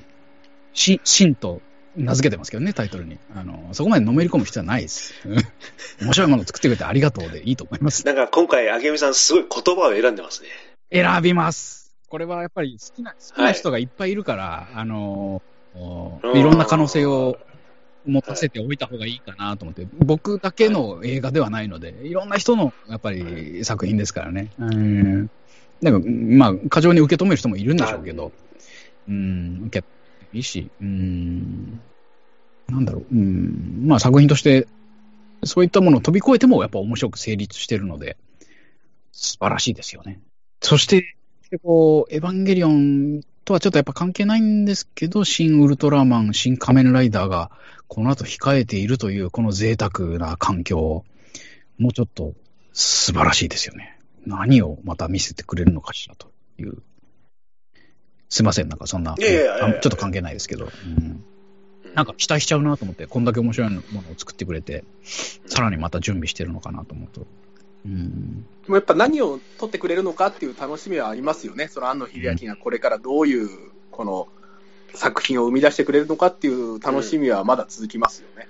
[0.73, 1.61] し神と
[1.95, 3.17] 名付けてますけどね、タイトルに。
[3.35, 5.13] あのーそこまでのめり込む必要はないです。
[5.25, 5.37] う ん
[6.01, 8.05] 面白いものを作ってくれてありがとうでいいと思います。
[8.05, 10.49] なんか今回、明美さん、すごい言葉を選んでますね。
[10.91, 11.76] 選びます。
[12.09, 16.37] これはやっぱり好きな、好きな人がいっぱいいるから、あのーおうん。
[16.37, 17.37] いろんな可能性を
[18.05, 24.51] 持たせておいた方がいいかなと思って、僕だけの映画ではないので、いろんな人のやっぱり作品ですからね。
[24.57, 25.29] うん。
[25.81, 28.31] なんか、まあ、過剰に受け止める人もいるんでしょうけど、
[29.07, 29.85] うん、受け
[30.33, 31.79] いいし、うん、
[32.67, 34.67] なんだろう、うん、まあ作品として、
[35.43, 38.17] そういったものを飛び越えてもやっぱ面白く成立してるので、
[39.11, 40.19] 素晴らしいですよね。
[40.61, 41.16] そして、
[41.63, 47.49] こう、エヴァンゲリオンとはちょっとやっぱ関係ないんですけど、新ウルトラマン、新仮面ライダーが
[47.87, 51.05] この後控えているというこの贅沢な環境、
[51.77, 52.33] もうちょっと
[52.73, 53.97] 素晴らしいですよね。
[54.25, 56.29] 何をまた見せてくれるのかしらと
[56.59, 56.83] いう。
[58.29, 60.67] すいません、なんかそんな、いやいやいやいやあちょっと関係ないですけど、う
[61.01, 61.23] ん
[61.97, 64.83] なんか期待しちゃうなと思って、こんだけ面白いものを作ってくれて、
[65.47, 67.25] さらにまた準備してるのかなと思うと。
[67.85, 71.69] うんでもやっぱ何を撮ってくれるのかっていう楽しみはありますよね。
[71.69, 73.49] その庵野秀明がこれからどういう、
[73.91, 74.27] この
[74.93, 78.47] 作品を生み出してくれるのかっていう楽しみはまだ続きますよね。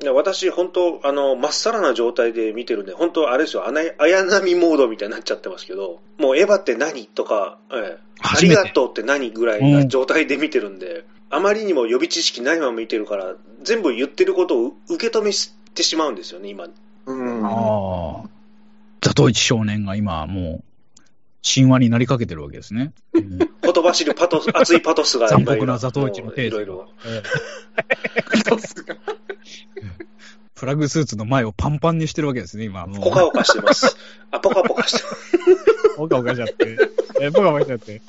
[0.00, 15.30] いや私、本当、あの、まっさらな状態で見てるんで、本当、あれですよ、あな綾波モードみたいになっちゃってますけど、もうエヴァって何とか、ええあり初めてがとうって何ぐらいな状態で見てるんで、あまりにも予備知識ないまま見てるから、全部言ってることを受け止め
[15.74, 16.68] てしまうんですよね、今。
[17.48, 18.22] うん。
[18.22, 18.28] ああ。
[19.00, 20.64] ザトウイチ少年が今もう、
[21.42, 22.92] 神話になりかけてるわけですね。
[23.14, 26.88] うんほとばしるパトス、熱いパトスが残今酷なザトウイチのテーゼいろいろ。
[30.54, 32.86] プラグスーツの前をパンパンにしてるわけですね、今。
[32.86, 33.94] も うポカポカしてます。
[34.30, 35.38] あ、ポカポカしてます。
[35.96, 36.78] ポカポカしちゃって。
[37.20, 38.00] え、ポカポカしちゃって。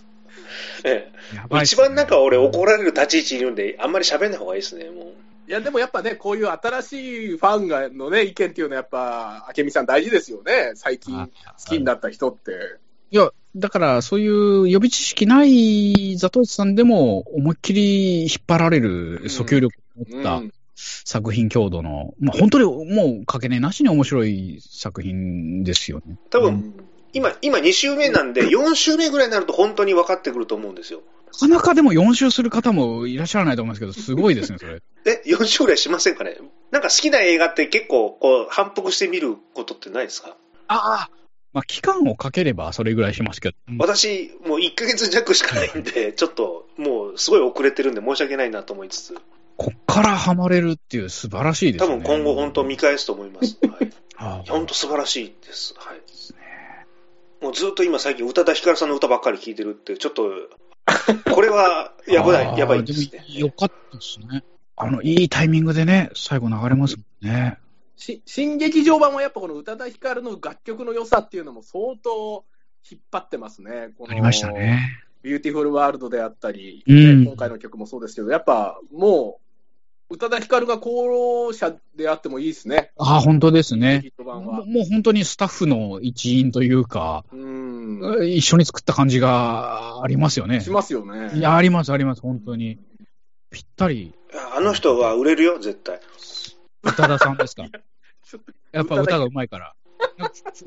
[0.86, 5.14] えやえね一番なんか俺怒られる立ち位置にいるんで、あんまり喋んない方がいいですね、もう。
[5.50, 10.74] いや、でもやっぱね、こういう新しいファンがのね、意見っていうのはやっぱ、明美さん大事ですよね。
[10.76, 11.32] 最近好
[11.66, 12.52] きになった人って。
[13.10, 26.18] いや、だから、そういう予備知識ないザトウさんでも、思いっきり引っ張られる訴求力を持ったうん作品強度の、まあ本当にもうかけねなしに面白い作品ですよね。
[26.30, 26.74] 多分、うん
[27.12, 31.02] 今、今2週目なんで、4週目ぐらいになると本当に分かってくると思うんですよ。
[31.32, 34.82] なかなかでも4周する方もいらっしゃらないと思いますけど、すごいですね、それ。
[35.06, 36.38] え、4週ぐらいしませんかね？
[36.72, 40.36] なんか好きな映画って結構、こう、反復して見ることってないですか？
[40.68, 41.10] ああ。
[41.52, 43.56] まあ、期間をかければそれぐらいしますけど。
[43.80, 49.16] 私、もう1ヶ月弱しかないんで、ちょっと、もう、すごい遅れてるんで申し訳ないなと思いつつ、
[49.58, 51.92] こっからハマれるっていう素晴らしいですね。
[51.92, 53.58] 多分今後本当見返すと思います。
[53.68, 53.92] はい。
[54.16, 55.74] ああ本当素晴らしいです。
[55.76, 56.02] はい。
[57.44, 60.32] もうずっと今最近宇多田ヒカルさんの歌ばっかり聴いてるって、ちょっと、
[61.34, 63.26] これはやばい、やばいですね。
[63.30, 64.44] もよかったですね。
[64.76, 67.58] あの、いいタイミングでね、最後流れますもんね。
[67.98, 72.46] し新劇場版もやっぱこの宇多田ヒカルの楽曲の良さっていうのも相当
[72.90, 73.90] 引っ張ってますね。
[73.98, 74.88] このありましたね。
[75.22, 79.40] Beautiful World であったり、うんね今回の曲もそうですけど、やっぱも
[80.10, 82.92] う、宇多田ヒカルが功労者であってもいいですね。
[82.98, 84.12] ああ、本当ですね。
[84.18, 87.69] もう本当にスタッフの一員というか、うん。
[88.26, 90.62] 一緒に作った感じがありますよね。
[90.62, 91.32] しますよね。
[91.38, 92.80] いや、あります、あります、本当に。
[93.52, 94.14] ぴったり、
[94.56, 96.00] あの人は売れるよ、絶対。
[96.84, 97.66] 宇多田さんですか？
[98.72, 99.74] やっぱ歌がうまいから。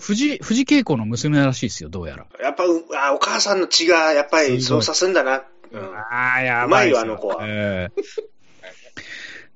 [0.01, 2.27] 藤、藤恵子の娘らしいですよ、どうやら。
[2.43, 5.45] やっぱ、うあお母さんの血が、やっぱりそうさすんだな。
[5.71, 7.89] うんああ、やうまいよあの子はえ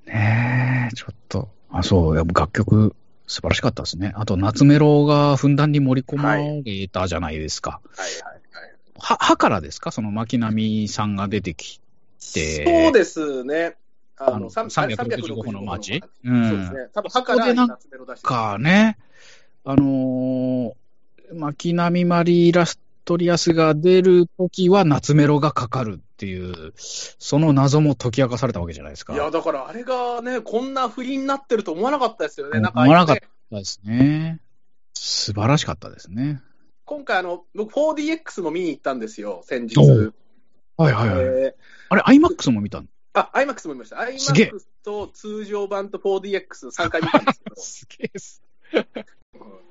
[0.06, 1.50] えねえ、ちょっと。
[1.70, 2.94] あ、そう、やっぱ楽曲、
[3.26, 4.12] 素晴らしかったですね。
[4.16, 7.80] あと、夏メロがふんだんに盛り込まれたじゃないですか。
[7.96, 8.74] はいはいはい。
[8.98, 9.90] は、はからですか？
[9.90, 11.80] その巻波さんが出てき
[12.32, 12.64] て。
[12.64, 13.76] そうですね。
[14.16, 16.74] あの、あのさん365歩のマーチうそうですん。
[16.74, 16.88] ね。
[16.94, 18.96] 多分、はから夏メロ出してかね、
[19.64, 20.72] あのー、
[21.34, 29.12] 巻波マリー・ラストリアスが出るときは夏メロがかかるっていう、その謎も解き明かされたわけじゃないですか。
[29.12, 32.60] いや、だからあれがね、こんな振りになってると思わなかったですよね。
[32.60, 34.40] なんか、思わなかっねそうですね。
[34.94, 36.40] 素晴らしかったですね。
[36.86, 39.76] 今回、あの、僕 4DX も見に行ったんですよ、先日。
[39.78, 41.18] はいはいはい。
[41.18, 41.54] えー
[41.88, 42.86] あれ、IMAX も見たの？
[43.12, 43.96] あ、IMAX も見ました。
[43.96, 47.56] IMAX と通常版と 4DX3 回見たんですけど。
[47.60, 48.42] すげえっす。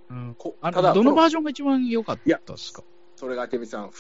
[0.10, 2.84] うんただ、どのこバージョンが一番良かったですか？
[3.16, 3.92] それが明美さん、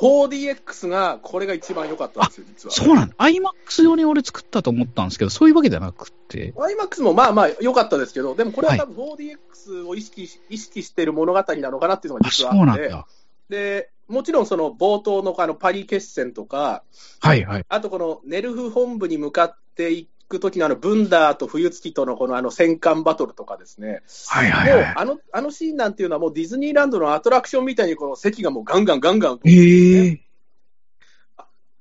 [0.00, 2.72] 4DX がこれが一番良かったんですよ、実は。
[2.72, 3.14] そうなんだ。
[3.18, 6.52] IMAX 用に俺作ったと思ったんですけど、そういうわけじゃなくて。
[6.56, 13.06] IMAX もまあまあ良かったですけど、でもこれは多分 4DX を意識し意識している物語なのかなっていうのがあ、実そうはあって、なんだ。
[13.48, 16.84] で、もちろんその冒頭のあのパリ決戦とか、
[17.20, 17.64] はいはい。
[17.68, 24.84] あとこのネルフ本部に向かっていくときのあのブンダーと冬月とのこのあの戦艦バトルとかですね、はいはいはい。
[24.84, 29.40] もうあのあのシーンなんていうのはもうディズニーランドのアトラクションみたいにこの席がもうガンガンガンガン。
[29.44, 30.20] ええ。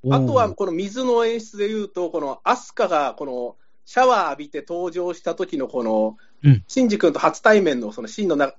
[0.09, 8.51] あとはこの水の演出でいうと、このアスカがこのシャワー浴びて登場した時のこのうん、シンジ君と初対面のそのシーンの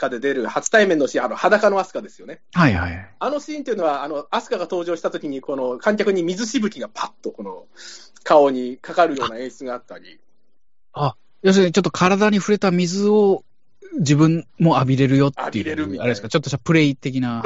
[0.00, 2.40] 中で出る初対面のシーン、あの裸のアスカですよね。
[2.54, 3.10] はいはい。
[3.18, 7.66] あのシーンっていうのは、あのアスカが登場した時に、この観客に水しぶきがパッとこの
[8.24, 10.18] 顔にかかるような演出があったり、
[11.42, 13.44] 要するにちょっと体に触れた水を
[13.98, 16.04] 自分も浴びれるよっていう、浴びれるみたいな。
[16.04, 17.44] あれですか、ちょっとしたプレイ的な、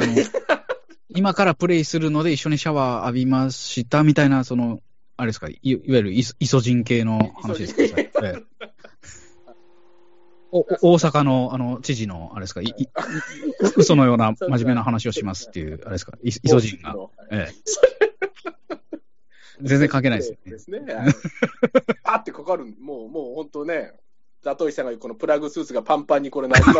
[1.11, 4.80] 今からプレイするので一緒にシャワー浴びましたみたいな、その、
[5.16, 8.40] あれですか、いいわゆるイソジン系の話ですか？
[10.55, 12.88] 大阪のあの知事の、あれですか、いい
[13.76, 16.94] 嘘のような真面目な話をしますっていう、あれですか、イイソジンが。
[17.32, 17.55] ええ、
[19.62, 20.59] 全然関係ないですよねで。
[20.59, 20.94] すね。
[20.94, 21.14] はい
[22.05, 23.94] パッてかかる、もう、もう本当ね、
[24.42, 26.78] ザトイさんが言うこのプラグスーツがパンパンにこれなります。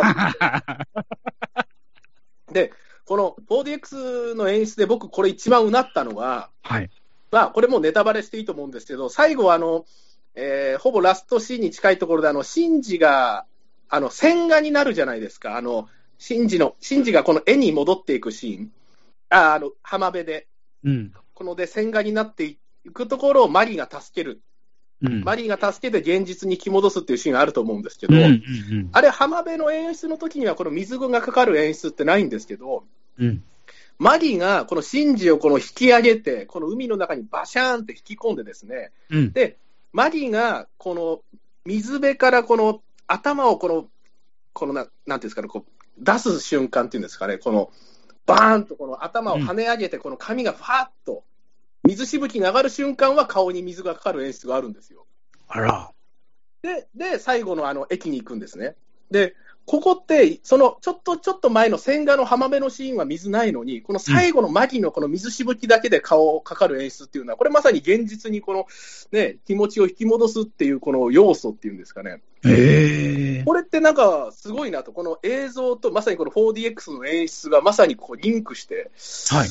[2.53, 2.71] で、
[3.05, 6.89] この 4DX の演出で僕これ一番うなったのが、はい。
[7.31, 9.85] まあ、これもうネタバレしていいと思うんですけど、最後はあの、
[10.35, 13.45] えーほぼラストシーンに近いところで、あの、シンジが、
[13.89, 15.57] あの、線画になるじゃないですか。
[15.57, 18.71] あの、シンジの、シンジがこの絵に戻っていくシーン。
[19.29, 20.47] あ、あの、浜辺で。
[20.83, 21.13] うん。
[21.33, 22.57] こので線画になってい
[22.93, 24.41] くところをマリーが助ける。
[25.01, 25.23] うん。
[25.23, 32.85] マリーが助けて現実に引き戻すっていうシーンがあると思うんですけど、うんうんうんあれ、浜辺の演出の時にはこの水がかかる演出ってないんですけど、
[33.19, 33.43] うん。
[33.97, 39.31] マリーがこのシンジをこの引き上げて、この海の中にバシャーンって引き込んでですね、うん。
[39.31, 39.57] で、
[39.93, 41.21] マリーがこの
[41.65, 43.87] 水辺からこの頭をこの、
[44.53, 47.71] このななんていうんですかね、こう出す瞬間っていうんですかね、この
[48.25, 51.23] バーンとこの頭を跳ね上げて、この髪がファーッと、
[51.83, 55.05] 水しぶきが上がる瞬間は顔に水がかかる演出があるんですよ。
[55.47, 55.91] あら。
[56.63, 58.75] で、で、最後のあの駅に行くんですね。
[59.11, 59.35] で、
[59.65, 68.67] ここって、そのちょっとちょっと前の千賀の浜辺のシーンは水ないのに、この最後のマギのこの水しぶきだけで顔かかる演出っていうのは、これまさに現実にこの
[69.11, 72.21] ね、気持ちを引き戻すっていうこの要素っていうんですかね。
[72.45, 78.91] ええこれってなんかすごいなと、この映像とまさにこの 4DX の演出がまさにこうリンクして、
[79.29, 79.49] はい。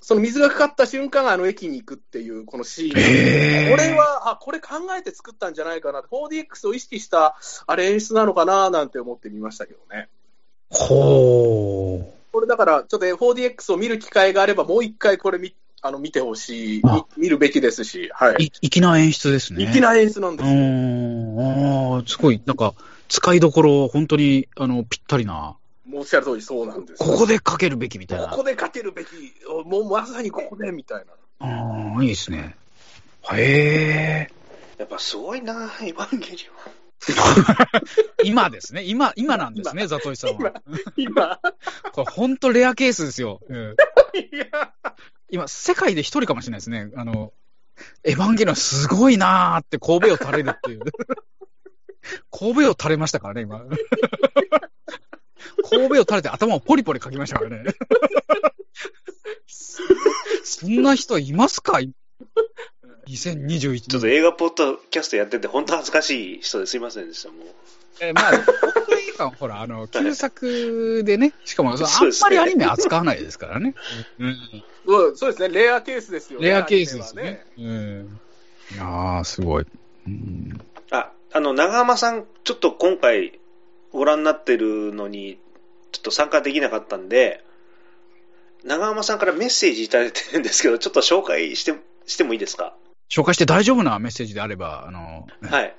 [0.00, 2.98] その水がかかった瞬間、あの駅に行くっていうこのシーン。
[2.98, 6.00] へーこれは、あ、これ考えて作ったんじゃないかな。
[6.00, 7.36] 4DX を意識した、
[7.66, 10.08] あれ演出なのかななんて思ってみましたけどね。
[10.70, 12.32] ほう。
[12.32, 18.44] これだから、ちょっと 4DX を見る機会があれば、もう一回これ見あの見てほしいあ見、見るべきですし、はい。
[18.44, 19.70] い、粋な演出ですね。
[19.72, 20.56] 粋な演出なんうですよ。
[21.96, 22.74] ああ、すごい、なんか、
[23.08, 25.56] 使いどころ、本当に、あの、ぴったりな。
[25.92, 26.98] おっしゃる通りそうなんです。
[26.98, 28.28] ここでかけるべきみたいな。
[28.28, 29.08] ここでかけるべき、
[29.64, 31.46] もうまさにここでみたいな。
[31.46, 32.56] ああ、いいですね。
[33.32, 34.32] へえ。
[34.78, 36.38] やっぱすごいな、エヴァンゲリ
[38.24, 38.82] 今ですね。
[38.84, 40.52] 今、今なんですね、ザトイさんは。
[40.96, 41.38] 今、
[41.92, 43.40] これ本当レアケースですよ。
[43.48, 43.76] うん
[44.14, 44.72] いや、
[45.30, 46.90] 今、世界で一人かもしれないですね。
[46.96, 47.32] あの、
[48.04, 50.80] エヴァンゲリオンすごいなーって神戸を垂れるっていう。
[52.30, 53.64] 神戸を垂れましたからね、今。
[55.70, 57.64] 神戸を垂れて頭をポリポリかきましたからね。
[60.44, 61.80] そんな人いますか
[63.06, 63.80] ?2021 年。
[63.80, 67.46] ちょっと映画ポッドキャストやってて、本当恥ずかしい人ですいませんでした、もう。
[68.00, 68.44] えまあ、本
[68.86, 73.74] 当にさん、ほら、あの、旧作でね、しかも、あんまりアニメ扱わないですからね。
[74.18, 74.36] うん
[74.86, 76.48] そうそうですね、レアケースですよね。
[76.48, 77.46] レアケースですアニメはね。
[77.58, 78.20] うん。
[78.74, 79.66] いやー、すごい。
[80.06, 80.60] うん
[80.90, 83.38] あ、あの、長浜さん、ちょっと今回
[83.92, 85.38] ご覧になってるのに、
[85.92, 87.44] ちょっと参加できなかったんで、
[88.64, 91.74] 長浜さんからメッセージいただいてるんですけど、ちょっと紹介して、
[92.06, 92.74] してもいいですか？
[93.10, 95.74] 紹介して大丈夫なメッセージであれば、あの、はい。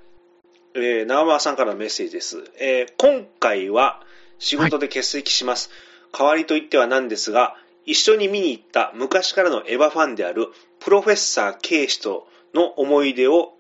[0.82, 2.44] えー、長浜さんからのメッセージです。
[2.60, 4.02] えー今回は
[4.40, 5.70] 仕事で欠席します。
[6.18, 7.56] 代わりと言ってはなんですが、
[7.86, 10.48] 一緒に見に行った昔からのエヴァファンである
[10.80, 13.54] プロフェッサー K 氏との思い出を、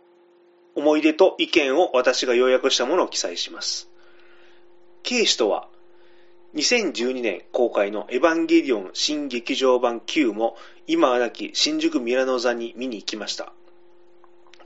[0.76, 3.90] 思い出と意見を私が要約したものを記載します。
[5.04, 5.68] K 氏とは、
[6.56, 10.58] 2012年公開のエヴァンゲリオン新劇場版 Q も
[10.88, 13.54] 今はなき新宿ミラノ座に見に行きました。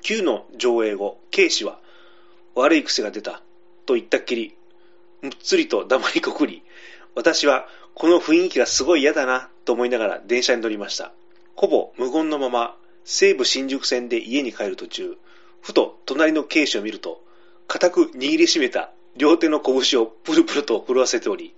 [0.01, 1.79] Q の上映後、K 氏は
[2.55, 3.41] 悪い癖が出た
[3.85, 4.55] と言ったっきり、
[5.21, 6.63] むっつりと黙りこくり、
[7.15, 11.11] 私はこの雰囲気がすごい嫌だなと思いながら電車に乗りました。
[11.55, 12.75] ほぼ無言のまま
[13.05, 15.17] 西武新宿線で家に帰る途中、
[15.61, 17.23] ふと隣の K 氏を見ると、
[17.67, 21.53] 固く握りしめた両手の拳をプルプルと震わせており、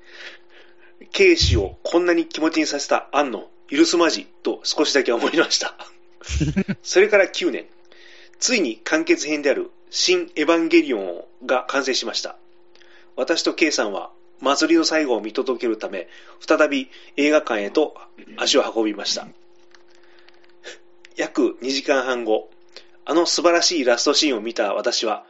[1.11, 5.75] K 氏をこんなに気持ちにさせた安野、許すまじと少しだけ思いました。
[6.83, 7.67] それから9年、
[8.39, 12.37] ついに完結編である新エヴァンゲリオンが完成しました。
[13.15, 14.11] 私と K さんは
[14.41, 16.07] 祭りの最後を見届けるため、
[16.45, 17.95] 再び映画館へと
[18.37, 19.27] 足を運びました。
[21.15, 22.49] 約2時間半後、
[23.05, 25.25] あの素晴らしいラストシーンを見た私は、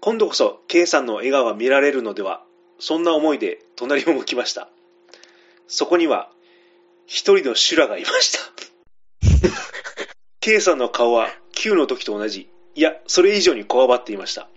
[0.00, 2.42] 今度こそ K さんの笑顔が見られるのでは、
[2.78, 4.68] そんな思いで隣を向きました。
[5.66, 6.30] そこには、
[7.06, 8.38] 一人の修羅がいました。
[10.40, 14.48] K さんの顔は Q の時と同じ、いや、それ以上にこわばっていました。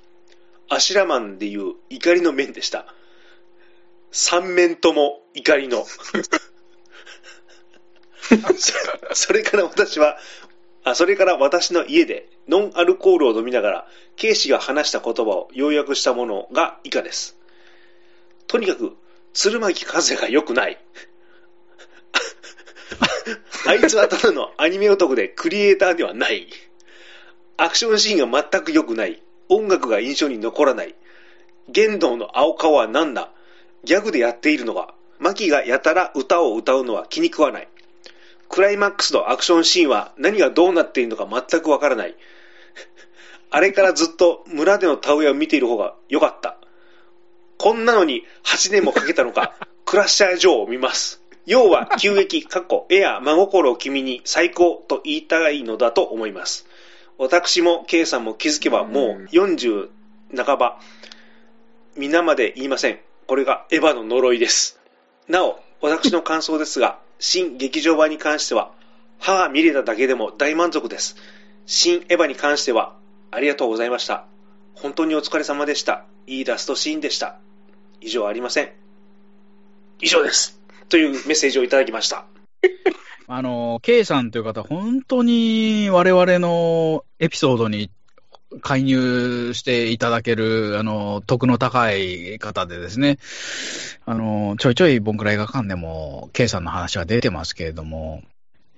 [0.69, 2.93] アシラマンでいう怒りの面でした。
[4.11, 5.85] 三面とも怒りの。
[9.13, 10.17] それから私は、
[10.83, 17.37] あ、それから私の家でノンアルコールを飲みながら、ケイシが話した言葉を要約したものが以下です。
[18.47, 18.95] とにかく、
[19.33, 20.79] 鶴巻和也が良くない。
[23.65, 26.47] あいつはただのアニメ男でクリエイターではない。
[27.57, 29.21] アクションシーンが全く良くない。
[29.49, 30.95] 音楽が印象に残らない。
[31.69, 33.31] 玄道の青顔はなんだ
[33.83, 37.67] ギャグでやっているのが、マキがやたら歌を歌うのは気に食わない。
[38.49, 42.15] クライマックスのアクションシーンは何がどうなっているのか全くわからない。
[43.49, 46.57] あれからずっと村での田植えを見ている方が良かった。
[47.57, 51.21] こんなのに8年もかけたのか、クラッシャージョーを見ます。
[51.45, 56.65] 要は、急激、過去、エア、真心を君に最高と言いたいのだと思います。
[57.23, 59.87] 私も K さんも気づけばもう40
[60.35, 60.81] 半ば、
[61.95, 62.99] 皆まで言いません。
[63.27, 64.77] これがエヴァの呪いです。
[65.29, 68.73] なお、私の感想ですが、 新劇場版に関しては、
[69.19, 71.15] 歯が見れただけでも大満足です。
[71.65, 72.93] 新エヴァに関しては、
[73.31, 74.25] ありがとうございました。
[74.75, 76.03] 本当にお疲れ様でした。
[76.27, 77.39] いいラストシーンでした。
[78.01, 78.73] 以上ありません。
[80.01, 80.59] 以上です。
[80.89, 82.25] というメッセージをいただきました。
[83.27, 87.89] あの、K さんという方、本当に我々のエピソードに
[88.61, 93.17] 介入していただける、あの、徳の高い方でですね、
[94.05, 98.21] あの、ちょいちょいボンクラ映画館でも K さんの話は出てますけれども、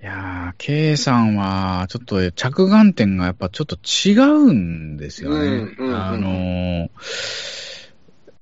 [0.00, 5.36] いやー、K さんは、ちょっと着眼点がやっぱちょっと違うんですよね。
[5.36, 5.96] うんうんうん。
[5.96, 6.90] あの、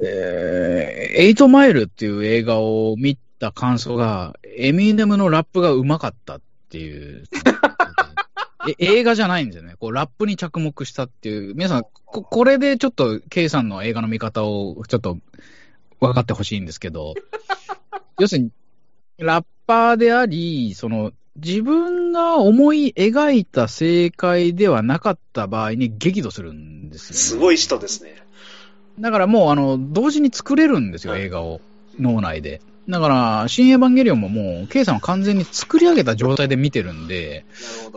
[0.00, 6.40] えー、エイトマイルっていう映画を見た感想が、エミネムのラップがうまかったっ
[6.70, 7.24] ていう。
[8.66, 9.74] え映画じゃないんですよね。
[9.78, 11.54] こう、ラップに着目したっていう。
[11.54, 15.18] 皆さん、ここれでちょっと、K さんの映画の見方をちょっと
[16.00, 17.12] 分かってほしいんですけど、
[18.18, 18.50] 要するに、
[19.18, 27.16] ラッパーであり、その、自分が思い描いた正解ではなかった場合に激怒するんですよ、ね。
[27.16, 28.16] すごい人ですね。
[28.98, 31.60] だからもう、あの、同時に作れるんですよ、はい映画を。
[31.98, 32.60] 脳内で。
[32.88, 37.46] だから、新エヴァンゲリオンももう、K さんは完全に作り上げた状態で見てるんで。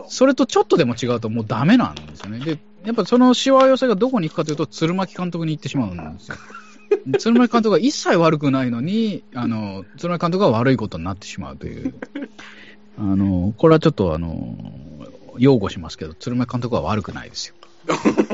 [0.08, 2.38] それとちょっとでも違うともうダメなんですよね。
[2.38, 6.36] で、やっぱそのしわ寄せがどこに行くかというと、鶴巻監督に行ってしまうんですよ。
[7.18, 11.94] 鶴巻監督が一切悪くないのに、あの、鶴巻監督が悪いことになってしまうという。
[12.98, 14.56] あの、これはちょっとあの、
[15.36, 17.54] 擁護しますけど、鶴巻監督は悪くないですよ。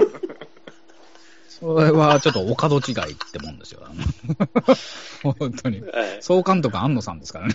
[1.65, 3.81] それはちょっとお門違いってもんですよ。
[5.23, 5.81] 本当に。
[5.81, 5.91] はい。
[6.21, 7.55] 総監督安野さんですからね。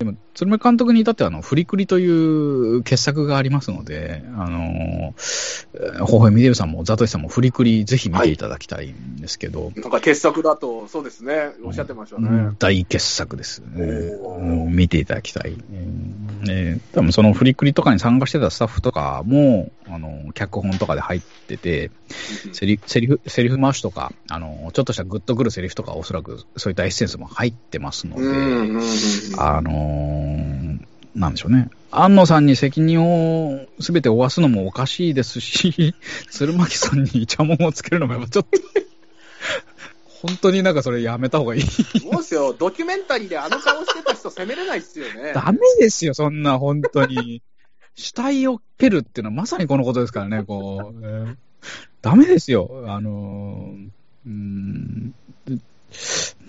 [0.00, 5.14] でも、鶴巻監督に至っては、あの、フリクリという傑作がありますので、あの、
[5.72, 12.28] 微笑みデブさんもザトシさんもフリクリぜひ見ていただきたいんですけど、なんか傑作だと、そうですね、おっしゃってましたね。
[12.28, 14.18] うん大傑作ですね。
[14.68, 15.56] 見ていただきたい。
[16.44, 21.90] うんね、多分そのフリクリとかに参加してたスタッフとかも、あの、脚本とかで入ってて、
[22.52, 28.22] セリセリフ、セリフ回しとか、あの、ちょっとしたグッとくるセリフとか、おそらくそういったエッセンスも入ってますので、
[29.38, 30.84] あのー
[31.14, 31.70] なんでしょうね。
[31.90, 35.94] 安野さんに責任をすべて負わすのもおかしいですし、
[36.28, 38.58] 鶴巻さんにイチャモンをつけるのもやっぱちょっと、
[40.26, 41.62] 本当になんかそれやめた方がいい。
[41.62, 45.32] そうですよ、ドキュメンタリーであの顔してた人責めれないっすよね。
[45.34, 47.42] ダメですよ、そんな、本当に。
[47.94, 51.00] 死体を蹴るっていうのはまさにこのことですからね、こう。
[51.02, 51.36] えー
[52.02, 52.84] ダメですよ。
[52.86, 53.88] あのー
[54.26, 55.14] うーん、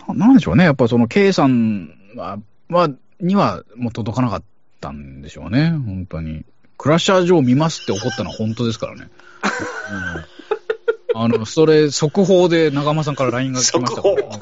[0.10, 0.66] ななんでしょうね。
[0.66, 2.90] やっぱその K さんは、は
[3.22, 4.44] にはもう届かなかっ
[4.82, 6.44] たんでしょうね、本当に。
[6.78, 9.10] クラッシャー上見ますって怒ったのは本当ですからね。
[9.44, 10.26] うん
[11.18, 14.38] あの、それ、速報で長間さんから LINE が来ましたから、速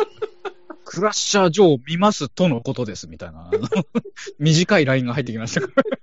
[0.84, 3.52] クラッシャー上見ますとのことです、みたいな。
[4.40, 5.74] 短い LINE が入ってきましたから。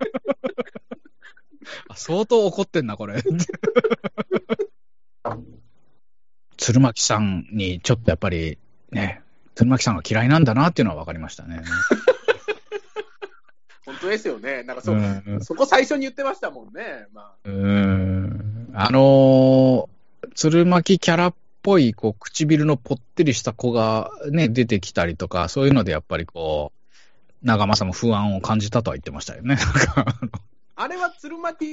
[1.91, 3.21] あ相当怒ってんな、これ。
[6.57, 8.57] 鶴巻さんにちょっとやっぱり、
[8.93, 9.23] ね、
[9.57, 11.65] 鶴巻さんが嫌いなんだなっていうのは分かりましたね。
[13.87, 14.63] 本当ですよね。
[14.63, 17.07] なんかそう、うんそこ最初に言ってましたもんね。
[17.13, 20.00] まうーんあのー、
[20.35, 26.81] 鶴巻キャラっぽい、こう、唇のぽってりした子がね、出てきたりとか、そういうのでやっぱりこう、
[27.43, 29.57] 長政も不安を感じたとは言ってましたよね。
[30.77, 31.67] あれは鶴巻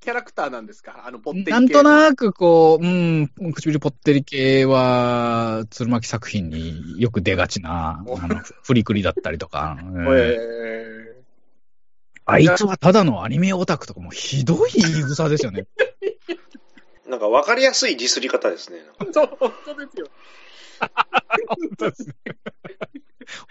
[0.00, 1.04] キャラクターなんですか？
[1.06, 10.06] あの、ポッテリ系なんとなくこう、うん、唇ぽってり系は、鶴巻作品によく出がちな、あの、フリクリだったりとか、 うん。
[10.16, 11.20] え。
[12.26, 15.66] あいつはただのアニメオタクとかもうひどい言い草ですよね。
[17.08, 18.78] なんか分かりやすいディスり方ですね。
[18.98, 20.06] ー、 そう、本当ですよ。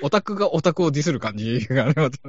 [0.02, 2.20] オタクがオタクをディスる感じがあります。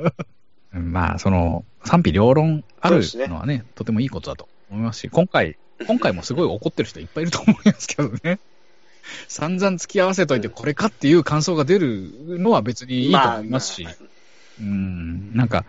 [0.72, 5.56] まあ、その、賛否両論あるのはね、とてもいいことだと思いますし、今回、
[5.86, 8.38] 今回もすごい怒ってる人いっぱいいると思いますけどね。
[9.28, 13.88] 散々付き合わせといてこれかっていう感想が出るのは別にいいと思いますし、
[14.60, 15.64] うん、なんか、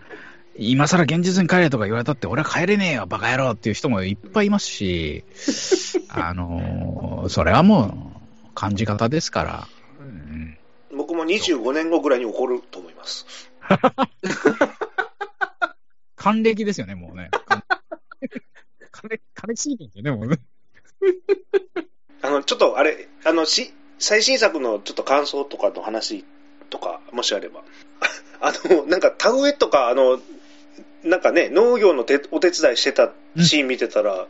[0.56, 5.24] 今更現実に帰れとか言われたって、俺は帰れねえよ、バカ野郎っていう人もいっぱいいますし、
[6.10, 8.12] あのそれはも
[8.46, 9.68] う感じ方ですから、
[10.00, 10.58] うん
[10.94, 13.26] 僕も25年後ぐらいに怒ると思います。
[16.16, 17.30] 還暦ですよね、もうね。
[18.92, 20.36] 金、金すぎてんですよね、もうね。
[22.20, 26.24] あの、ちょっとあれ、あの、し、最新作のちょっと感想とかの話
[26.70, 27.62] とか、もしあれば。
[28.40, 30.20] あの、なんか田植えとか、あの、
[31.04, 34.26] なんかね、農業のてお手伝いしてたシーン見てたら、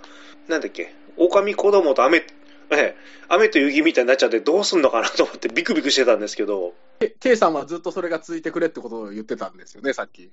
[0.48, 2.24] なんだっけ、狼子供と雨、え
[2.70, 2.96] え、
[3.28, 6.74] 雨と雪みたいになっちゃってどうすんのかなと思ってビクビクしてたんですけど、
[7.20, 10.30] K さんはずっとそれが続いてくれってことを言ってたんですよね、さっき。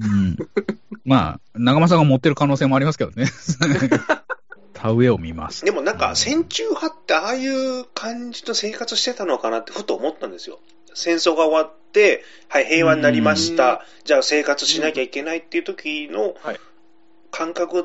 [0.00, 0.36] うん。
[1.04, 3.26] まあ、長間さんが持ってる可能性もありますけどね。
[4.72, 5.64] 田植えを見ます。
[5.64, 10.58] でもなんか戦中派ってああいう感じの生活してたのかなってふと思ったんですよ。
[10.94, 13.84] 戦争が終わって、はい、平和になりました。
[14.04, 16.60] じゃあ生活しなきゃいけないっていう時のはい
[17.32, 17.84] 感覚っ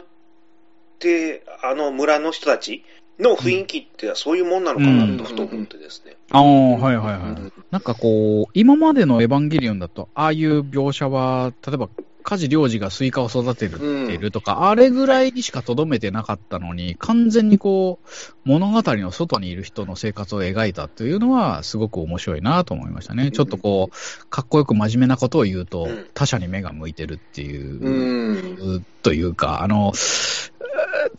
[0.99, 2.84] て、あの村の人たち
[3.18, 6.18] の雰囲気ってそういうもんなのかなとふと思ってですね。
[6.32, 7.51] ああ、はいはいはい。
[7.72, 11.89] なんかこう、今までのエヴァンゲリオンだと、ああいう描写は、例えば、
[12.28, 13.75] 加持リョウジがスイカを育てて
[14.13, 18.07] いるとか、あれぐらいにしかとどめてなかったのに、完全にこう、
[18.43, 23.32] 物語の外にいる人の生活を描いたというのは、すごく面白いなと思いましたね。
[23.32, 28.86] ちょっとこう、かっこよく真面目なことを言うとうん、他者に目が向いてるっていう、うん。
[29.03, 29.93] というか、あの、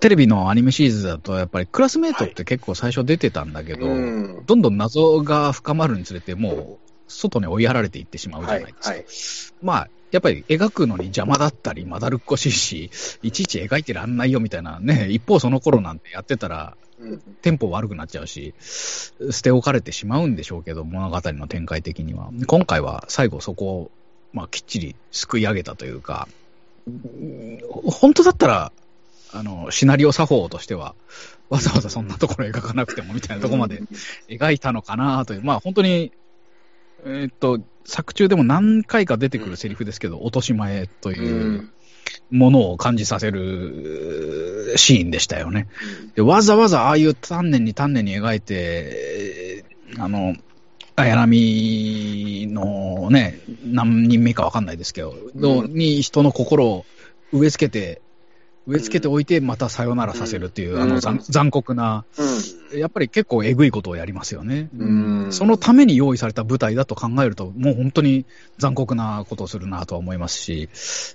[0.01, 8.91] テレビのアニメシリーズだと、やっぱりクラスメートって結構最初出てたんだけど、うんどんどん謎が深まるにつれて、もう、外に追いやられていってしまうじゃないですか。
[8.91, 9.07] はいはい
[9.63, 12.91] まあ、やっぱり描くのに邪魔だったり、まだるっこしいし、
[13.23, 16.77] いちいち描いてらんないよみたいなね、一方その頃なんてやってたら、
[17.43, 22.31] テンポ悪くなっちゃうし、捨て置かれてしまうんでしょうけど、物語の展開的には。
[22.47, 23.91] 今回は最後そこを、
[24.33, 26.29] まあ、きっちりすくい上げたというか、
[27.85, 28.73] 本当だったら、
[29.33, 30.95] あの、シナリオ作法としては、
[31.51, 33.83] わざわざそんなところ描かなくてもみたいなところまで
[34.29, 36.13] 描いたのかなという、まあ本当に、
[37.05, 41.71] えーっと、作中でも何回か出てくるセリフですけど、落とし前とういうん。
[42.31, 45.69] ものを感じさせるシーンでしたよね。
[46.15, 50.37] でわざわざああいう丹念に丹念に描いて、えーあの、
[50.97, 56.85] 綾波のね、何人目かわかんないですけど、のに人の心を
[57.33, 58.03] 植え付けて、
[58.69, 62.05] 植え付けておいて、またさよならさせるっていう、うんあの残残酷な、
[62.73, 64.69] うやっぱり結構えぐいことをやりますよね。
[64.79, 68.27] うんそのために用意された舞台だと考えると、もう本当に
[68.59, 70.69] 残酷なことをするなとは思いますし、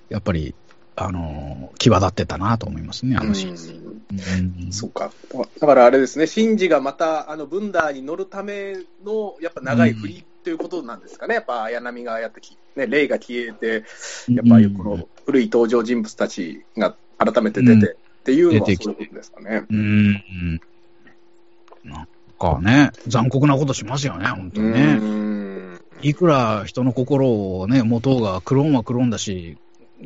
[0.08, 0.54] やっぱり、
[0.96, 3.52] あの、際立ってたなと思いますね、あのシーン。
[3.52, 5.12] んうんそっか。
[5.60, 11.36] だからあれですね、シンジがまた、あの、ブンダーに乗るための、やっぱ長い振りっていうことなんですかね。
[11.36, 13.84] やっぱ、綾波がやってき、ね、レイが消えて、
[14.28, 19.64] やっぱりこの古い登場人物たちが改めて出て、っていうのはそういうことですかね。
[19.68, 20.60] うん、うん。
[21.84, 22.08] なん
[22.38, 24.98] かね、残酷なことしますよね、本当にね。
[25.00, 25.34] うん
[26.02, 29.56] いくら人の心をね、持とうが、クローンはクローンだし、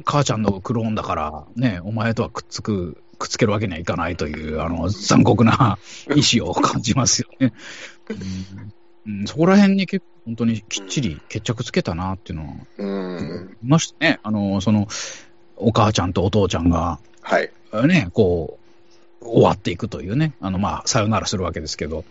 [0.04, 5.76] 母ちゃんのクローンだから、ね、お前とはくっつく、くっつけるわけにはいかないという、あの、残酷な
[6.14, 7.52] 意志を感じますよね。
[9.06, 13.56] うんうん、そこら辺に結構本当にきっちり決着つけたなっていうのは、うん。
[13.62, 14.20] いましたね。
[14.22, 14.86] あの、その、
[15.58, 17.50] お母ちゃんとお父ちゃんが、はい。
[17.86, 18.58] ね、こ
[19.20, 22.04] う、終わっていくというね、あの、まあ、さよならするわけですけど、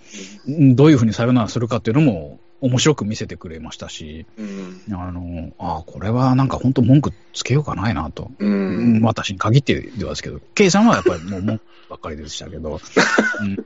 [0.47, 4.81] うんどういうふうにさよならするかっていうのも、面白く見せてくれましたし、うん。
[4.91, 8.31] あの、あこれはなんか本当文句つけようかないなと。
[8.39, 9.01] ううんん。
[9.03, 12.79] 私に限ってではですけど、K さんはやっぱりもう文句ばっかりでしたけど、
[13.41, 13.57] うん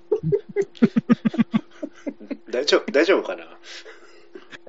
[2.51, 3.43] 大丈夫、大丈夫かな？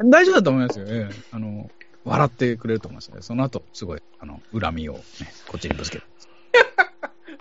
[0.05, 0.87] 大丈夫だと思いますよ。
[0.89, 1.69] ええあの、
[2.05, 3.19] 笑ってくれると思いますね。
[3.21, 5.01] その後、すごい、あの、恨みを、ね、
[5.49, 6.05] こっちにぶつける。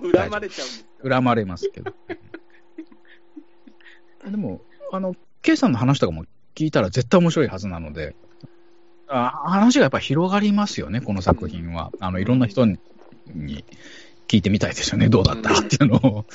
[0.13, 1.93] 恨まれちゃうんです恨まれますけど。
[4.29, 8.15] でも、あの、K さんの話とかも聞いたら絶対面白いはずなので、
[9.07, 11.91] あ話がやっぱ広がりますよね、この作品は。
[11.99, 12.77] あの、いろんな人に
[14.27, 16.25] 聞いてみたいですよね、どうだったっていうのを。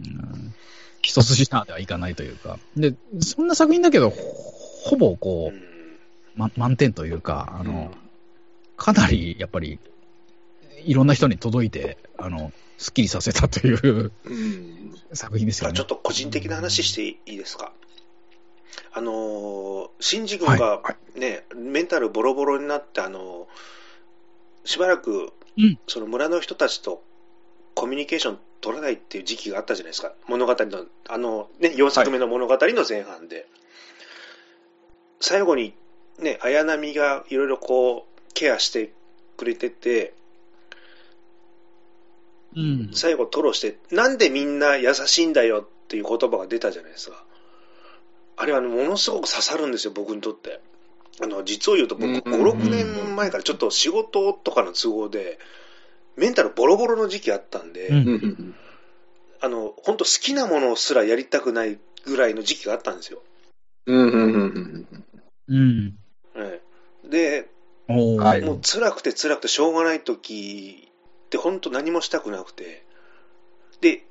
[0.00, 0.54] うん
[1.00, 2.58] 一筋縄ではいかないというか。
[2.76, 4.16] で、そんな作品だけど、ほ
[4.90, 5.67] ほぼこう、うん
[6.38, 7.92] ま、満点というか、あの、
[8.76, 9.78] かなりやっぱり、
[10.84, 14.94] いろんな人に届いて、あの、スッキリさせたといううん。
[15.12, 15.72] 作品ですよね。
[15.72, 17.72] あちょっと個人的な話していいですか？
[18.92, 23.78] あのー、シンジ君がはね、メンタルボロボロになって、あのー
[24.64, 27.02] しばらくうん、その村の人たちと
[27.74, 30.12] コミュニケーション取らないっていう時期があったじゃないですか。
[30.28, 33.46] 物語の、あの、ね、4作目の物語の前半で。
[35.20, 35.74] 最後に、
[36.18, 38.92] ね、綾波がいろいろこう、ケアして
[39.36, 40.14] くれてて、
[42.56, 42.90] うん。
[42.92, 47.24] 最後吐露して、なんでみんな優しいんだよっていう言葉が出たじゃないですか。
[48.36, 50.60] あれはねものすごく刺さるんですよ、僕にとって。
[51.20, 55.38] あの、実を言うと僕、うん5、6年前からちょっと仕事とかの都合で、
[56.16, 57.90] メンタルボロボロの時期あったんで。
[59.40, 63.22] あの、本当好きなものすらやりたくないぐらいの時期があったんですよ。
[63.86, 63.94] う
[65.54, 65.96] ん。
[66.38, 66.44] うん。
[66.44, 66.50] うん。
[66.50, 66.60] はい
[67.04, 67.48] で、
[67.88, 70.90] はいもう辛くて辛くてしょうがない時
[71.26, 72.84] って本当何もしたくなくて。
[73.80, 74.04] で、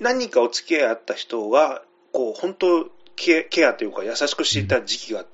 [0.00, 5.24] 何かお付き合いあった人が、こう本当ケケアというか優しくしていた時期が、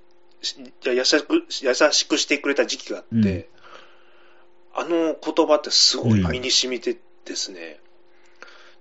[0.85, 3.45] 優しく、優しくしてくれた時期があって、うん
[4.75, 7.79] あの言葉ってすごい身に染みてですね、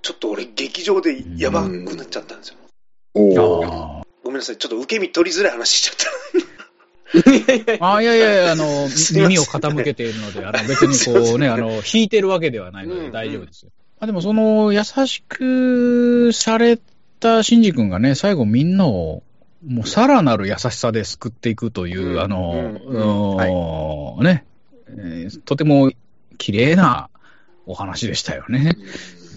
[0.01, 2.55] ちょっと俺劇場でやばくなっちゃったんですよ。
[3.13, 6.50] おーあごめんなさい、ちょっと受け身取りづらい話しちゃった。
[7.13, 13.71] いやいやいや、あの、 耳を傾けているので、あの、別にこうね、あの、 弾いてるわけではないのでうん大丈夫ですよ。
[13.99, 16.79] あでも、その、優しくされ
[17.19, 19.23] たシンジ君がね、最後みんなを、
[19.65, 24.45] もうさらなる優しさで救っていくという、うんあの、ね、
[24.87, 25.91] えーとても
[26.37, 27.09] 綺麗な
[27.67, 28.75] お話でしたよね。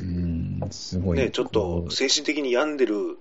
[0.01, 1.19] うん、すごい。
[1.19, 3.19] ね、ちょっことう精神的に病んでる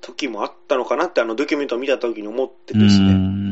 [0.00, 3.47] 時もあったのかなって、あのドキュメントを見た時に思ってですうね。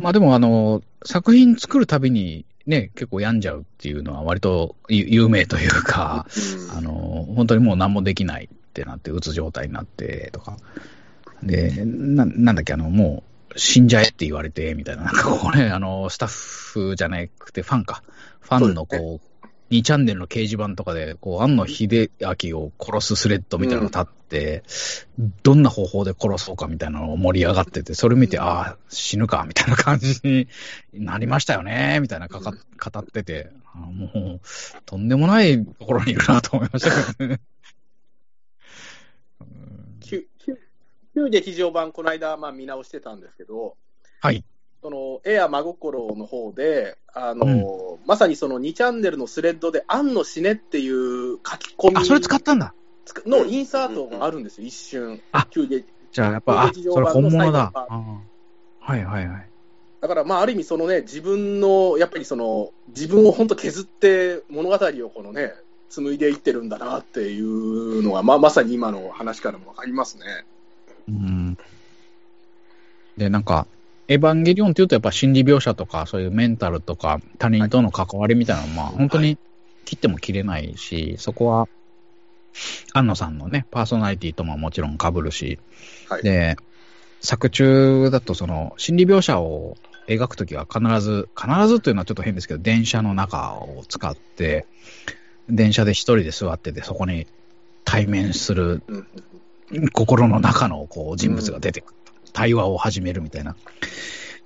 [0.00, 6.26] んまあでも、あの、作品作るたびにね、結構病んじゃうっていうのは割と有有名というか、
[6.76, 10.56] あの、本当にもう何もできないってなって、うつ状態になってとか。
[11.42, 13.24] で、ななんだっけ、あの、も
[13.54, 18.02] う死んじゃえって言われて、みたいな、なんかこうね、あの、スタッフじゃなくてファンか。
[18.40, 19.29] ファンのこう、
[19.70, 24.62] 2チャンネルの掲示板とかで、こう、庵野秀明を殺すスレッドみたいなのが立って、
[25.42, 30.48] どんな方法で殺そうかみたいなのを盛り上がってて、それ見て、ああ、死ぬか、みたいな感じに
[30.92, 32.52] なりましたよね、みたいなかか
[32.90, 34.06] 語ってて、あも
[34.36, 34.40] う、
[34.86, 37.40] とんでもないところにいるなと思いましたけどね。
[39.40, 40.58] うん旧旧
[41.14, 43.76] 旧劇場版、この間、まあ、見直してたんですけど、
[44.20, 44.44] はい。
[44.82, 52.74] その、エア真心の方で、あの、まさにその2チャンネルのスレッドで、あんの死ねっていう書き込みあ、それ使ったんだ。
[53.26, 55.20] のインサートがあるんですよ、一瞬。
[55.32, 57.72] あ旧劇じゃあ、やっぱ、あ、それ本物だ。
[57.72, 59.50] はいはいはい。
[60.00, 65.52] だから、まあ、ある意味、そのね、自分の、やっぱりその、自分を本当削って物語をこのね、
[65.90, 70.24] 紡いでいってるんだなっていうのが、まあ、まさに今の話からもわかりますね。
[71.08, 71.58] うん。
[73.16, 73.66] で、なんか、
[74.10, 79.38] エヴァンゲリオンっていうと、やっぱ心理描写とか、そういうメンタルとか、他人との関わりみたいなのは、まあ、本当に
[79.84, 81.68] 切っても切れないし、そこは、
[82.92, 85.60] 安野さんのね、パーソナリティとももちろん被るし、
[86.08, 86.24] はい。
[86.24, 86.56] で、
[87.20, 89.76] 作中だと、その、心理描写を
[90.08, 94.66] 描くときは必ず、必ずというのはちょっと変ですけど、電車の中を使って、
[95.48, 97.28] 電車で一人で座ってて、そこに
[97.84, 99.06] 対面するうん。
[99.92, 101.99] 心の中のこう人物が出てくる、
[102.30, 103.56] 対話を始めるみたいな。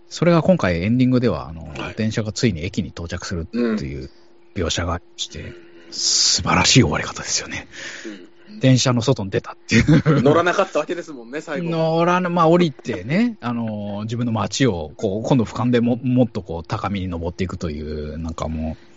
[0.09, 4.11] それが今回エンディングでは、あの、はい電車がついに駅に到着するってうんいう
[4.55, 5.53] 描写がして、
[5.91, 7.69] 素晴らしい終わり方ですよね。
[8.07, 10.23] うん電車の外に出たっていう。
[10.23, 11.71] 乗らなかったわけですもんね、最後。
[11.71, 18.94] 乗らな、まあ降りてね、あの、自分の街を、こう、今度俯瞰でも、もっとこう、高みに登っていくという、なんかもう、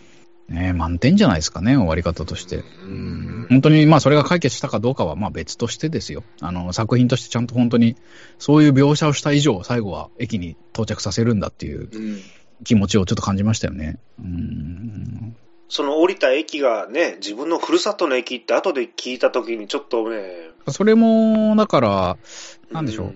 [0.49, 2.63] ね、満点じゃないですかね、終わり方として。
[2.83, 6.23] うん本当に、まあ、それが解決したかどうかは、まあ、別としてですよ。
[6.41, 7.95] あの、作品としてちゃんと本当に、
[8.39, 12.21] そういう描写をした以上、最後は駅に到着させるんだっていううん
[12.63, 13.99] 気持ちをちょっと感じましたよね。
[14.19, 15.35] うん。
[15.69, 22.17] その降りた駅がね、自分のふるさとの駅って後で聞いたときにちょっとね、それも、だから、
[22.71, 23.15] なんでしょう。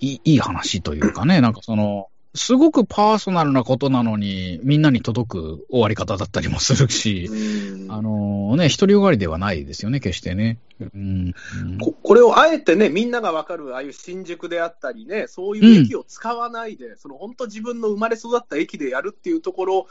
[0.00, 7.92] いいいい話というかね、なんかその、すごくパーソナルなことなのに、みんなに届く終わり方だったりもするし、うん。
[7.92, 10.58] あのね、独りよがりではないですよね、決してね。
[10.80, 11.34] うん。
[11.78, 19.86] ここれをあえてね、みんながわかる、ああいう新宿であったりね、そういう駅を使わないで、その本当自分の生まれ育った駅でやるっていうところ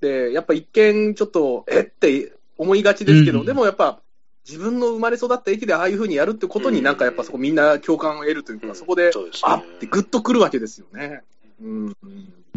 [0.00, 1.82] で、やっぱ一見ちょっと、え？
[1.82, 3.46] って思いがちですけど、うん。
[3.46, 4.00] でもやっぱ、
[4.44, 8.74] 自分の生まれ育った駅でああいうふうにやるってことになんかやっぱそこみんな共感を得るというか、うん。
[8.74, 9.12] そこで、
[9.42, 11.22] あってグッとくるわけですよね。
[11.60, 11.96] うん。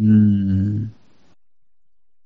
[0.00, 0.94] うん。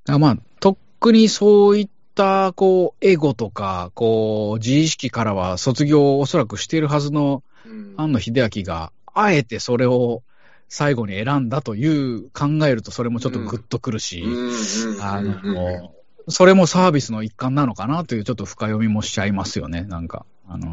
[0.08, 10.22] あまあ、とっくにそういった、こう、エゴとか、こう、自意識からは卒業をおそらくしているはずのうん庵野秀明が、あえてそれを
[10.68, 15.94] 最後に選んだという考えると、それもちょっとグッとくるし、うんあの、
[16.28, 20.24] それもサービスの一環なのかなというちょっと深読みもしちゃいますよね、なんか。
[20.48, 20.72] あのーう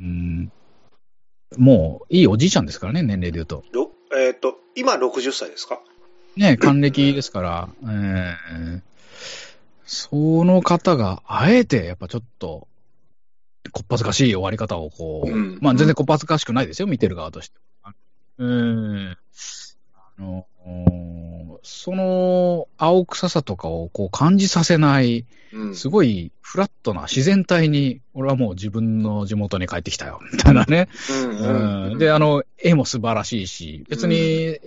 [0.00, 0.52] ん、
[1.56, 3.64] もういいおじいちゃんですからね、年齢で言うと。
[4.10, 5.80] ろえっ、と、今60歳ですか？
[6.36, 8.80] ね、還暦ですから、えー
[9.90, 12.68] その方があえてやっぱちょっと、
[13.72, 17.54] こっぱずかしい終わり方をこう、うんまあ全然こっぱずかしくないですよ、見てる側として。
[18.36, 19.16] うん。
[19.96, 20.46] あの、
[21.62, 30.88] その青臭さとかをこう感じさせない、うんすごいフラットな自然体に、俺はもう自分の地元に帰ってきたよ、 みたいなね。
[31.10, 34.58] うんうんで、あの、絵も素晴らしいし、別に、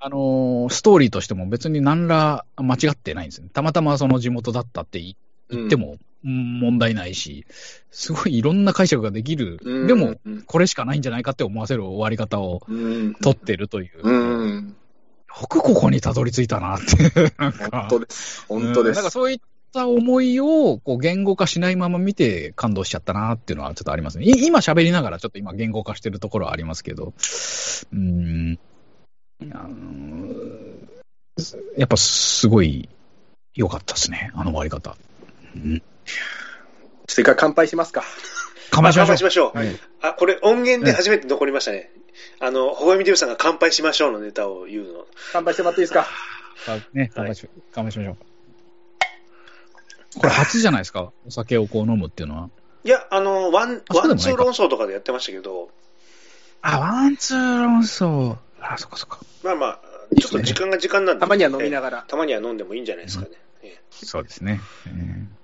[0.00, 3.50] あの、ストーリーとしても別に何ら間違ってないんですよね。
[3.52, 5.14] たまたまその地元だったって言
[5.50, 7.44] 言ってもうん問題ないし、
[7.90, 9.58] すごいいろんな解釈ができる。
[9.62, 14.00] うんでも、うんこれしかないんじゃないかって思わせる終わり方をうん取ってるという。
[14.02, 14.12] う
[14.60, 14.76] ん。
[15.40, 17.32] よくここにたどり着いたなって。
[17.38, 18.44] なんか本当です。
[18.46, 19.10] 本当ですうんなんか。
[19.10, 19.40] そういっ
[19.72, 24.24] た思いをこう言語化しないまま見て感動しちゃったなっていうのはちょっとありますね。
[24.24, 27.12] い今喋りながらちょっと今言語化してるところはありますけど、
[27.92, 28.58] うーん、
[29.52, 30.34] あの
[31.76, 32.88] やっぱすごい
[33.54, 34.96] 良かったですね、あの終わり方。
[35.56, 35.82] うん、
[37.08, 38.04] それから乾杯しますか。
[38.70, 39.58] 乾杯しましょう乾杯しましょう。
[39.58, 41.90] はいあ、これ音源で初めて残りましたね。
[42.40, 45.06] あの、ほほえみデブさんが乾杯しましょうのネタを言うの。
[45.32, 46.06] 乾杯してもらっていいですか？
[46.68, 48.16] あね、乾杯し,、乾杯しましょう。
[50.20, 52.50] これ初じゃないですか、お酒をこう飲むっていうのは。
[52.84, 55.70] いや、あの、ワン、ワンツー論争とかでやってましたけど、
[56.62, 58.36] あ、ワンツー論争。
[58.60, 59.20] あ、そっかそっか。
[59.42, 59.80] まあまあ、
[60.20, 61.20] ちょっと時間が時間なんで。
[61.20, 62.04] たまには飲みながら。
[62.06, 63.30] たまには飲んでもいいんじゃないですかね。
[63.62, 64.60] ええそうですね。
[64.86, 65.43] えー